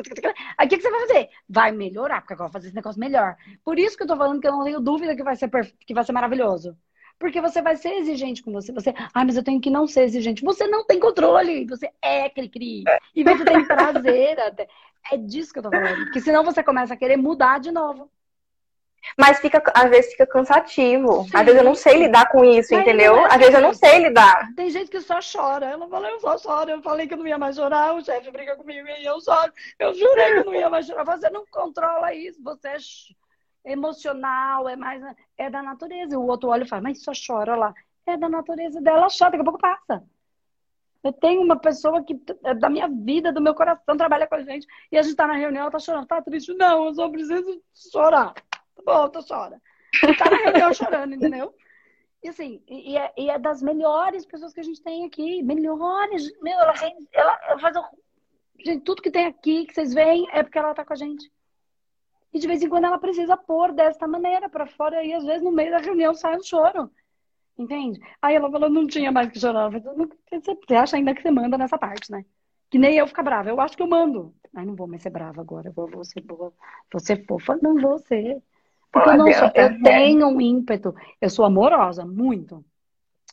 [0.57, 1.29] Aí o que, que você vai fazer?
[1.47, 3.35] Vai melhorar, porque agora eu vou fazer esse negócio melhor.
[3.65, 5.49] Por isso que eu tô falando que eu não tenho dúvida que vai ser,
[5.85, 6.77] que vai ser maravilhoso.
[7.19, 8.71] Porque você vai ser exigente com você.
[8.71, 10.41] Você, ah, mas eu tenho que não ser exigente.
[10.41, 11.65] Você não tem controle.
[11.65, 12.85] Você é cri-cri.
[13.13, 14.69] E você tem prazer até.
[15.11, 16.05] É disso que eu tô falando.
[16.05, 18.09] Porque senão você começa a querer mudar de novo.
[19.17, 21.23] Mas fica, às vezes fica cansativo.
[21.23, 21.31] Sim.
[21.33, 23.15] Às vezes eu não sei lidar com isso, Mas entendeu?
[23.17, 24.53] É às vezes eu não sei lidar.
[24.55, 25.65] Tem gente que só chora.
[25.65, 26.69] Ela fala, eu só choro.
[26.69, 29.51] Eu falei que eu não ia mais chorar, o chefe briga comigo e eu choro.
[29.77, 31.05] Eu jurei que eu não ia mais chorar.
[31.05, 35.01] Você não controla isso, você é emocional, é mais.
[35.37, 36.13] É da natureza.
[36.13, 37.73] E o outro olha e fala, mas só chora lá.
[38.05, 40.03] É da natureza dela, chora, daqui a pouco passa.
[41.01, 44.43] Eu tenho uma pessoa que é da minha vida, do meu coração, trabalha com a
[44.43, 46.53] gente, e a gente tá na reunião, ela tá chorando, tá triste.
[46.55, 48.33] Não, eu só preciso chorar
[48.83, 49.61] volta, chora.
[50.17, 51.53] Tá na reunião chorando, entendeu?
[52.23, 55.41] E assim, e é, e é, das melhores pessoas que a gente tem aqui.
[55.41, 56.31] Melhores.
[56.41, 56.73] Meu, ela,
[57.13, 57.77] ela, ela faz.
[58.63, 61.31] Gente, tudo que tem aqui, que vocês veem, é porque ela tá com a gente.
[62.33, 65.41] E de vez em quando ela precisa pôr desta maneira para fora, e às vezes
[65.41, 66.91] no meio da reunião sai um choro.
[67.57, 67.99] Entende?
[68.21, 69.69] Aí ela falou, não tinha mais que chorar.
[69.69, 72.23] Você acha ainda que você manda nessa parte, né?
[72.69, 73.49] Que nem eu ficar brava.
[73.49, 74.33] Eu acho que eu mando.
[74.55, 75.67] Ai, não vou mais ser brava agora.
[75.67, 76.53] Eu vou, vou ser boa.
[76.91, 77.57] Vou ser fofa.
[77.61, 78.41] Não vou ser.
[78.91, 82.63] Porque eu, não sou, eu tenho um ímpeto, eu sou amorosa, muito.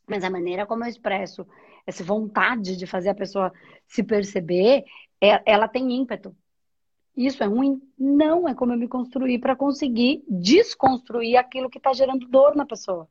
[0.06, 1.46] Mas a maneira como eu expresso
[1.86, 3.52] essa vontade de fazer a pessoa
[3.86, 4.84] se perceber,
[5.20, 6.34] é, ela tem ímpeto.
[7.16, 7.80] Isso é ruim?
[7.98, 12.66] Não, é como eu me construir para conseguir desconstruir aquilo que está gerando dor na
[12.66, 13.08] pessoa.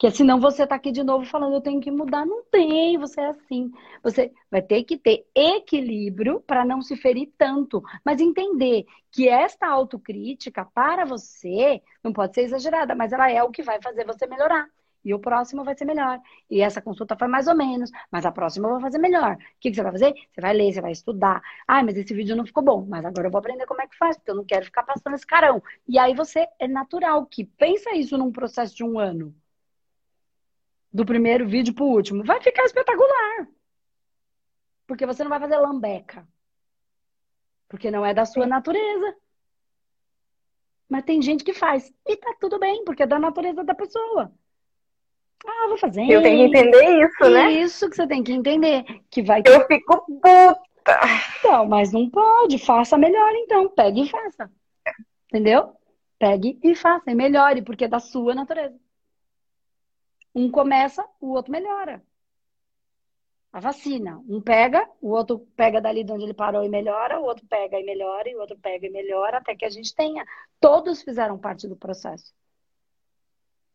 [0.00, 2.24] Que senão você tá aqui de novo falando, eu tenho que mudar.
[2.24, 3.70] Não tem, você é assim.
[4.02, 7.82] Você vai ter que ter equilíbrio para não se ferir tanto.
[8.02, 13.50] Mas entender que esta autocrítica para você não pode ser exagerada, mas ela é o
[13.50, 14.66] que vai fazer você melhorar.
[15.04, 16.18] E o próximo vai ser melhor.
[16.50, 19.34] E essa consulta foi mais ou menos, mas a próxima eu vou fazer melhor.
[19.34, 20.14] O que, que você vai fazer?
[20.32, 21.42] Você vai ler, você vai estudar.
[21.68, 23.98] Ah, mas esse vídeo não ficou bom, mas agora eu vou aprender como é que
[23.98, 25.62] faz, porque eu não quero ficar passando esse carão.
[25.86, 29.34] E aí você é natural que pensa isso num processo de um ano
[30.92, 33.48] do primeiro vídeo pro último, vai ficar espetacular.
[34.86, 36.26] Porque você não vai fazer lambeca.
[37.68, 39.14] Porque não é da sua natureza.
[40.88, 41.92] Mas tem gente que faz.
[42.04, 44.32] E tá tudo bem, porque é da natureza da pessoa.
[45.46, 46.10] Ah, vou fazer.
[46.10, 47.52] Eu tenho que entender isso, né?
[47.52, 48.84] Isso que você tem que entender.
[49.08, 50.60] Que vai Eu fico puta.
[51.38, 52.58] Então, mas não pode.
[52.58, 53.68] Faça melhor, então.
[53.70, 54.50] Pegue e faça.
[55.28, 55.72] Entendeu?
[56.18, 57.10] Pegue e faça.
[57.10, 58.76] E melhore, porque é da sua natureza.
[60.34, 62.02] Um começa, o outro melhora.
[63.52, 64.22] A vacina.
[64.28, 67.78] Um pega, o outro pega dali de onde ele parou e melhora, o outro pega
[67.80, 70.24] e melhora, e o outro pega e melhora, até que a gente tenha.
[70.60, 72.32] Todos fizeram parte do processo.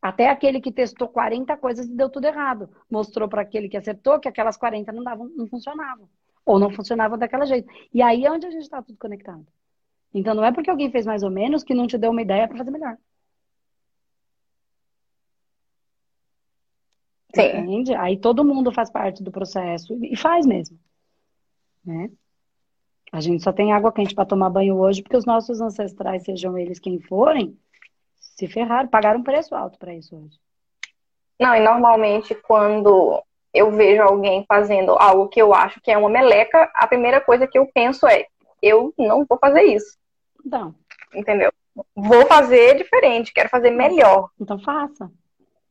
[0.02, 2.70] Até aquele que testou 40 coisas e deu tudo errado.
[2.90, 6.08] Mostrou para aquele que acertou que aquelas 40 não, davam, não funcionavam.
[6.46, 7.68] Ou não funcionavam daquela jeito.
[7.94, 9.46] E aí é onde a gente está tudo conectado.
[10.14, 12.48] Então não é porque alguém fez mais ou menos que não te deu uma ideia
[12.48, 12.98] para fazer melhor.
[17.36, 17.58] Sim.
[17.58, 17.94] Entende?
[17.94, 20.80] Aí todo mundo faz parte do processo e faz mesmo.
[21.86, 22.10] Né?
[23.12, 26.58] A gente só tem água quente para tomar banho hoje porque os nossos ancestrais, sejam
[26.58, 27.58] eles quem forem,
[28.16, 30.40] se ferraram, pagaram um preço alto para isso hoje.
[31.40, 33.22] Não, e normalmente quando
[33.54, 37.48] eu vejo alguém fazendo algo que eu acho que é uma meleca, a primeira coisa
[37.48, 38.26] que eu penso é:
[38.62, 39.98] eu não vou fazer isso.
[40.46, 40.76] Então.
[41.14, 41.52] Entendeu?
[41.96, 44.30] Vou fazer diferente, quero fazer melhor.
[44.40, 45.10] Então faça.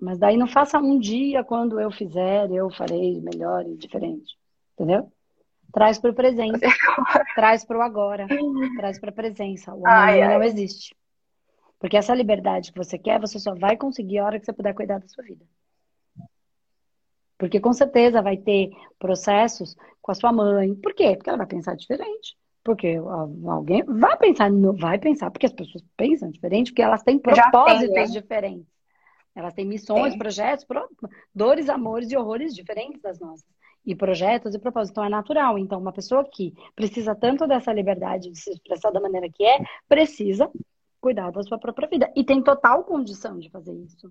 [0.05, 4.37] Mas daí não faça um dia, quando eu fizer, eu farei melhor e diferente.
[4.75, 5.11] Entendeu?
[5.73, 6.61] Traz para o presente.
[7.35, 8.27] Traz para o agora.
[8.77, 9.75] Traz para a presença.
[9.75, 10.95] O amanhã não existe.
[11.79, 14.75] Porque essa liberdade que você quer, você só vai conseguir a hora que você puder
[14.75, 15.45] cuidar da sua vida.
[17.39, 20.75] Porque com certeza vai ter processos com a sua mãe.
[20.75, 21.17] Por quê?
[21.17, 22.37] Porque ela vai pensar diferente.
[22.63, 22.97] Porque
[23.47, 27.95] alguém vai pensar, não vai pensar, porque as pessoas pensam diferente, porque elas têm propósitos
[27.95, 28.05] tem, né?
[28.05, 28.74] diferentes.
[29.35, 30.65] Elas têm missões, projetos,
[31.35, 33.47] dores, amores e horrores diferentes das nossas.
[33.85, 34.93] E projetos e propósitos.
[34.93, 35.59] Então é natural.
[35.59, 39.59] Então, uma pessoa que precisa tanto dessa liberdade de se expressar da maneira que é,
[39.89, 40.51] precisa
[41.01, 42.13] cuidar da sua própria vida.
[42.17, 44.11] E tem total condição de fazer isso.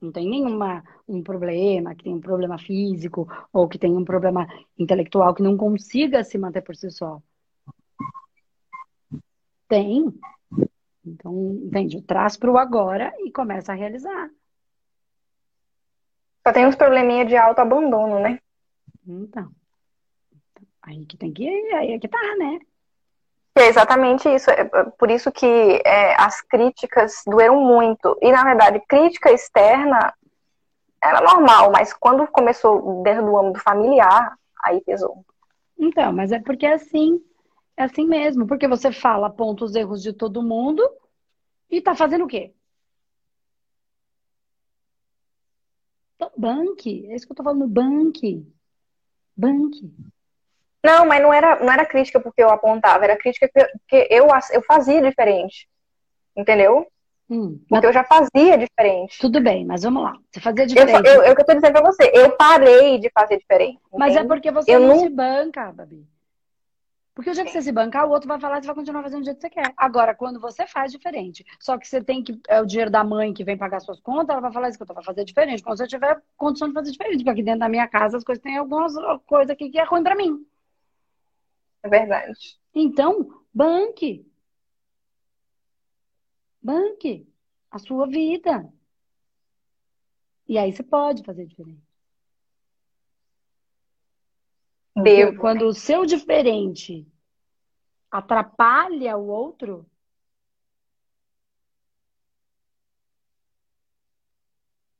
[0.00, 4.46] Não tem nenhuma um problema, que tem um problema físico ou que tem um problema
[4.78, 7.20] intelectual que não consiga se manter por si só.
[9.68, 10.12] Tem.
[11.08, 11.32] Então,
[11.64, 12.02] entende?
[12.02, 14.30] Traz para o agora e começa a realizar.
[16.46, 18.38] Só tem uns probleminha de autoabandono, né?
[19.06, 19.50] Então.
[20.82, 22.58] Aí que tem que ir, aí é que tá, né?
[23.56, 24.50] É exatamente isso.
[24.50, 25.46] É, é por isso que
[25.84, 28.16] é, as críticas doeram muito.
[28.22, 30.14] E, na verdade, crítica externa
[31.02, 35.24] era normal, mas quando começou dentro do âmbito familiar, aí pesou.
[35.78, 37.22] Então, mas é porque é assim.
[37.78, 38.44] É assim mesmo.
[38.44, 40.82] Porque você fala, aponta os erros de todo mundo
[41.70, 42.52] e tá fazendo o quê?
[46.16, 47.06] Então, banque.
[47.08, 47.68] É isso que eu tô falando.
[47.68, 48.44] Banque.
[49.36, 49.94] Banque.
[50.84, 54.62] Não, mas não era, não era crítica porque eu apontava, era crítica porque eu, eu
[54.62, 55.68] fazia diferente.
[56.36, 56.84] Entendeu?
[57.30, 59.18] Hum, porque eu já fazia diferente.
[59.20, 60.16] Tudo bem, mas vamos lá.
[60.32, 61.06] Você fazia diferente.
[61.06, 63.78] Eu, eu, eu, que eu tô dizendo pra você, eu parei de fazer diferente.
[63.92, 66.04] Mas é porque você eu não, não se banca, Babi.
[67.18, 69.02] Porque o dia que você se bancar, o outro vai falar e você vai continuar
[69.02, 69.74] fazendo do jeito que você quer.
[69.76, 72.40] Agora, quando você faz diferente, só que você tem que.
[72.46, 74.88] É o dinheiro da mãe que vem pagar suas contas, ela vai falar isso que
[74.88, 75.60] eu vai fazer diferente.
[75.60, 78.40] Quando você tiver condição de fazer diferente, porque aqui dentro da minha casa as coisas
[78.40, 78.92] têm algumas
[79.26, 80.46] coisas aqui que é ruim pra mim.
[81.82, 82.56] É verdade.
[82.72, 84.24] Então, banque.
[86.62, 87.26] Banque
[87.68, 88.72] a sua vida.
[90.46, 91.87] E aí você pode fazer diferente.
[95.02, 95.40] Devo.
[95.40, 97.06] Quando o seu diferente
[98.10, 99.86] atrapalha o outro,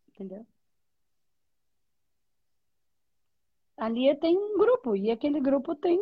[0.09, 0.47] entendeu?
[3.77, 6.01] Ali tem um grupo e aquele grupo tem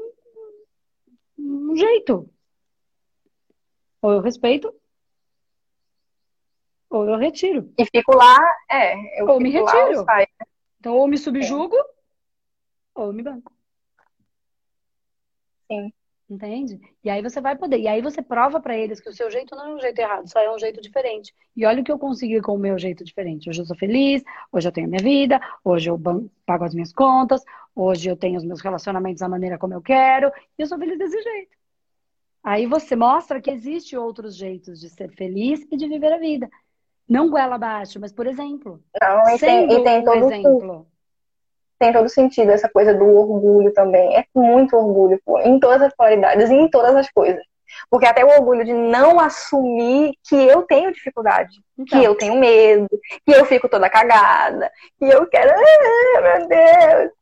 [1.38, 2.28] um jeito.
[4.00, 4.74] Ou eu respeito,
[6.88, 7.72] ou eu retiro.
[7.78, 8.38] E fico lá,
[8.70, 9.22] é.
[9.24, 10.04] ou me retiro.
[10.04, 10.26] Lá,
[10.80, 11.84] então, ou me subjugo, é.
[12.94, 13.55] ou me banco.
[15.70, 15.92] Sim.
[16.28, 16.80] Entende?
[17.04, 17.78] E aí você vai poder.
[17.78, 20.28] E aí você prova para eles que o seu jeito não é um jeito errado,
[20.28, 21.32] só é um jeito diferente.
[21.54, 23.48] E olha o que eu consegui com o meu jeito diferente.
[23.48, 26.00] Hoje eu sou feliz, hoje eu tenho a minha vida, hoje eu
[26.44, 30.32] pago as minhas contas, hoje eu tenho os meus relacionamentos da maneira como eu quero,
[30.58, 31.56] e eu sou feliz desse jeito.
[32.42, 36.50] Aí você mostra que existe outros jeitos de ser feliz e de viver a vida.
[37.08, 38.82] Não goela abaixo, mas por exemplo.
[39.00, 40.86] Não, e tem, e tem todo um exemplo
[41.78, 44.16] tem todo sentido essa coisa do orgulho também.
[44.16, 47.42] É muito orgulho, pô, em todas as qualidades e em todas as coisas.
[47.90, 51.98] Porque até o orgulho de não assumir que eu tenho dificuldade, então.
[51.98, 52.88] que eu tenho medo,
[53.24, 57.12] que eu fico toda cagada, que eu quero, ah, meu Deus.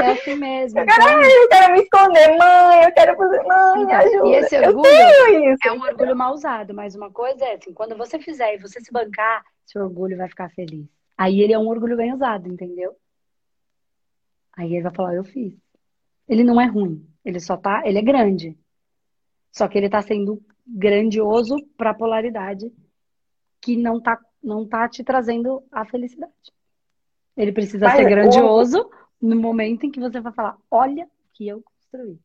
[0.00, 0.78] É assim mesmo.
[0.78, 1.22] Eu quero, então...
[1.22, 4.26] eu quero me esconder, mãe, eu quero fazer, mãe, então, ajuda.
[4.26, 8.18] E esse orgulho é um orgulho mal usado, mas uma coisa é assim, quando você
[8.18, 10.86] fizer e você se bancar, seu orgulho vai ficar feliz.
[11.18, 12.96] Aí ele é um orgulho bem usado, entendeu?
[14.56, 15.54] Aí ele vai falar, eu fiz.
[16.28, 17.06] Ele não é ruim.
[17.24, 17.82] Ele só tá.
[17.84, 18.58] Ele é grande.
[19.52, 22.72] Só que ele tá sendo grandioso para a polaridade
[23.60, 26.32] que não tá, não tá te trazendo a felicidade.
[27.36, 29.26] Ele precisa Mas, ser grandioso o...
[29.26, 32.18] no momento em que você vai falar: olha que eu construí.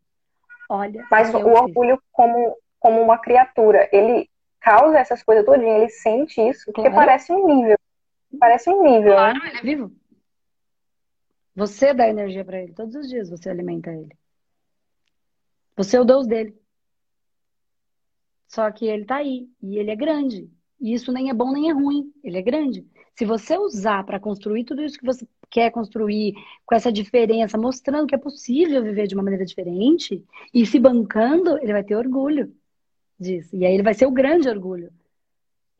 [0.70, 1.06] Olha.
[1.12, 6.66] Mas o orgulho como, como uma criatura, ele causa essas coisas todinhas, ele sente isso,
[6.66, 6.96] porque claro.
[6.96, 7.78] parece um nível.
[8.40, 9.16] Parece um nível.
[9.16, 9.34] Né?
[9.34, 9.92] Claro, ele é vivo.
[11.56, 12.74] Você dá energia para ele.
[12.74, 14.16] Todos os dias você alimenta ele.
[15.78, 16.56] Você é o Deus dele.
[18.48, 19.50] Só que ele tá aí.
[19.62, 20.50] E ele é grande.
[20.80, 22.12] E isso nem é bom nem é ruim.
[22.24, 22.86] Ele é grande.
[23.18, 26.34] Se você usar para construir tudo isso que você quer construir,
[26.66, 30.22] com essa diferença, mostrando que é possível viver de uma maneira diferente
[30.54, 32.54] e se bancando, ele vai ter orgulho
[33.18, 33.56] disso.
[33.56, 34.92] E aí ele vai ser o grande orgulho.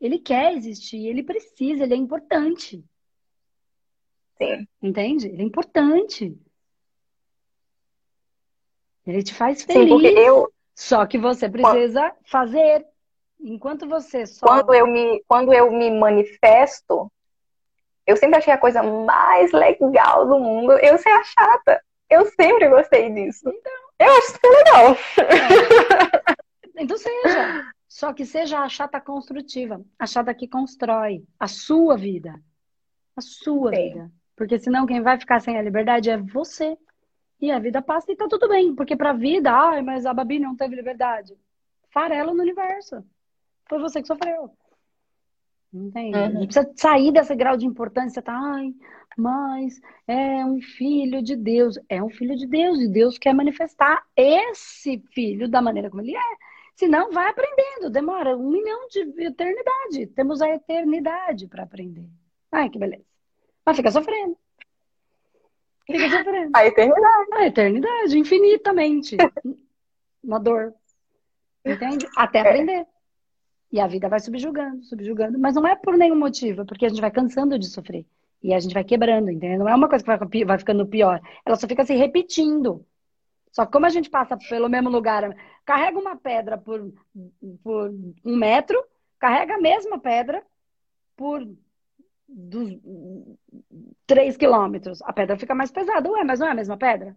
[0.00, 2.82] Ele quer existir, ele precisa, ele é importante.
[4.38, 4.66] Sim.
[4.82, 5.28] Entende?
[5.28, 6.36] Ele é importante.
[9.06, 10.00] Ele te faz feliz.
[10.00, 10.52] Sim, eu...
[10.74, 12.86] Só que você precisa fazer.
[13.40, 14.46] Enquanto você só.
[14.46, 17.10] Quando eu me, quando eu me manifesto,
[18.06, 21.82] eu sempre achei a coisa mais legal do mundo eu ser a chata.
[22.10, 23.48] Eu sempre gostei disso.
[23.48, 23.72] Então...
[23.98, 24.96] Eu acho super legal.
[26.76, 26.82] É.
[26.82, 27.72] Então seja.
[27.88, 29.80] Só que seja a chata construtiva.
[29.98, 32.38] A chata que constrói a sua vida.
[33.16, 33.88] A sua Sim.
[33.88, 34.12] vida.
[34.36, 36.76] Porque senão quem vai ficar sem a liberdade é você.
[37.40, 38.74] E a vida passa e tá tudo bem.
[38.74, 41.34] Porque pra vida, ai, mas a Babi não teve liberdade.
[41.90, 43.02] Farelo no universo.
[43.68, 44.50] Foi você que sofreu.
[45.72, 46.16] Entende?
[46.16, 46.46] Uhum.
[46.46, 48.32] precisa sair desse grau de importância, tá?
[48.32, 48.72] Ai,
[49.16, 51.78] mas é um filho de Deus.
[51.88, 56.16] É um filho de Deus, e Deus quer manifestar esse filho da maneira como ele
[56.16, 56.36] é.
[56.74, 57.90] Senão, vai aprendendo.
[57.90, 60.06] Demora um milhão de eternidade.
[60.14, 62.06] Temos a eternidade para aprender.
[62.52, 63.15] Ai, que beleza.
[63.66, 64.38] Mas fica sofrendo.
[65.84, 66.52] Fica sofrendo.
[66.54, 67.32] A eternidade.
[67.32, 69.16] A eternidade, infinitamente.
[70.22, 70.72] Uma dor.
[71.64, 72.06] Entende?
[72.16, 72.40] Até é.
[72.42, 72.86] aprender.
[73.72, 75.38] E a vida vai subjugando, subjugando.
[75.38, 78.06] Mas não é por nenhum motivo, é porque a gente vai cansando de sofrer.
[78.42, 79.58] E a gente vai quebrando, entendeu?
[79.58, 81.20] Não é uma coisa que vai, ficando pior.
[81.44, 82.86] Ela só fica se repetindo.
[83.50, 86.92] Só que como a gente passa pelo mesmo lugar, carrega uma pedra por,
[87.64, 87.90] por
[88.24, 88.80] um metro,
[89.18, 90.44] carrega a mesma pedra
[91.16, 91.42] por
[92.28, 92.78] dos,
[94.06, 95.00] três quilômetros.
[95.02, 96.10] A pedra fica mais pesada.
[96.10, 97.16] Ué, mas não é a mesma pedra?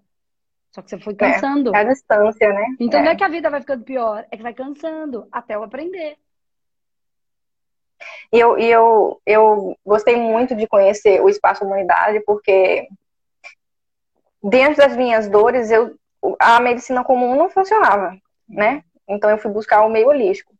[0.72, 1.76] Só que você foi é, cansando.
[1.76, 2.66] É, a distância, né?
[2.80, 3.04] Então é.
[3.04, 6.18] não é que a vida vai ficando pior, é que vai cansando até eu aprender.
[8.32, 12.88] E eu, e eu, eu gostei muito de conhecer o Espaço Humanidade, porque
[14.42, 15.96] dentro das minhas dores, eu,
[16.40, 18.16] a medicina comum não funcionava,
[18.48, 18.84] né?
[19.08, 20.54] Então eu fui buscar o meio holístico.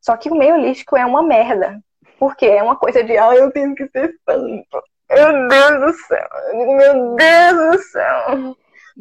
[0.00, 1.80] Só que o meio holístico é uma merda.
[2.20, 4.82] Porque é uma coisa de, ah, eu tenho que ser santo.
[5.10, 6.28] Meu Deus do céu.
[6.54, 8.56] Meu Deus do céu.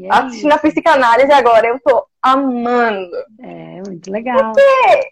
[0.09, 3.17] Assistindo a psicanálise agora, eu tô amando.
[3.41, 4.53] É, muito legal.
[4.53, 5.09] Porque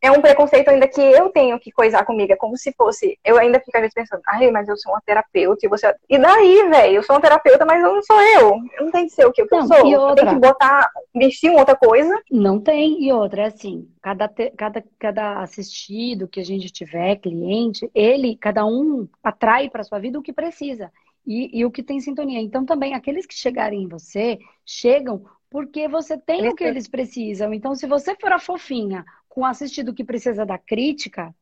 [0.00, 2.32] é um preconceito ainda que eu tenho que coisar comigo.
[2.32, 3.18] É como se fosse.
[3.24, 5.92] Eu ainda fico às vezes pensando, ai, mas eu sou uma terapeuta e você.
[6.08, 6.96] E daí, velho?
[6.96, 8.60] Eu sou uma terapeuta, mas eu não sou eu.
[8.78, 9.86] Eu não tenho que ser o que eu não, sou.
[9.86, 12.14] E outra, eu tenho que botar, vestir uma outra coisa.
[12.30, 13.02] Não tem.
[13.02, 18.64] E outra, é assim, cada, cada, cada assistido que a gente tiver, cliente, ele, cada
[18.64, 20.92] um atrai para sua vida o que precisa.
[21.26, 22.40] E, e o que tem sintonia.
[22.40, 27.52] Então, também, aqueles que chegarem em você, chegam porque você tem o que eles precisam.
[27.52, 29.04] Então, se você for a fofinha
[29.38, 31.32] com assistido que precisa da crítica,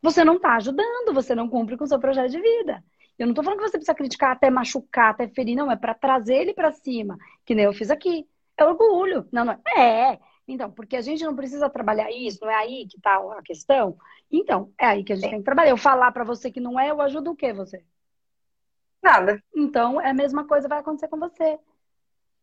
[0.00, 2.82] você não está ajudando, você não cumpre com o seu projeto de vida.
[3.18, 5.92] Eu não estou falando que você precisa criticar até machucar, até ferir, não, é para
[5.92, 8.26] trazer ele para cima, que nem eu fiz aqui.
[8.56, 9.28] É orgulho.
[9.30, 10.12] Não, não é.
[10.12, 10.18] é.
[10.48, 13.98] Então, porque a gente não precisa trabalhar isso, não é aí que está a questão.
[14.32, 15.68] Então, é aí que a gente tem que trabalhar.
[15.68, 17.84] Eu falar para você que não é, eu ajudo o quê você?
[19.02, 19.42] Nada.
[19.54, 21.58] Então, é a mesma coisa vai acontecer com você.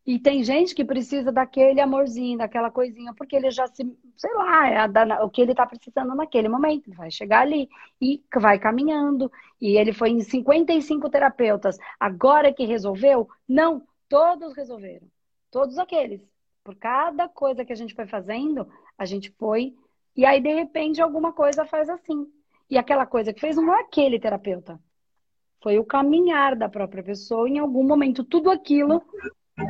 [0.08, 3.84] E tem gente que precisa daquele amorzinho, daquela coisinha, porque ele já se,
[4.16, 6.90] sei lá, é o que ele está precisando naquele momento.
[6.92, 7.68] Vai chegar ali
[8.00, 9.30] e vai caminhando.
[9.60, 11.76] E ele foi em 55 terapeutas.
[12.00, 13.28] Agora que resolveu?
[13.46, 15.06] Não, todos resolveram.
[15.50, 16.22] Todos aqueles.
[16.64, 19.74] Por cada coisa que a gente foi fazendo, a gente foi.
[20.16, 22.26] E aí, de repente, alguma coisa faz assim.
[22.70, 24.80] E aquela coisa que fez não é aquele terapeuta.
[25.62, 27.46] Foi o caminhar da própria pessoa.
[27.46, 29.02] Em algum momento, tudo aquilo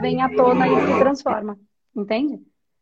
[0.00, 1.58] vem à tona e se transforma.
[1.94, 2.40] Entende?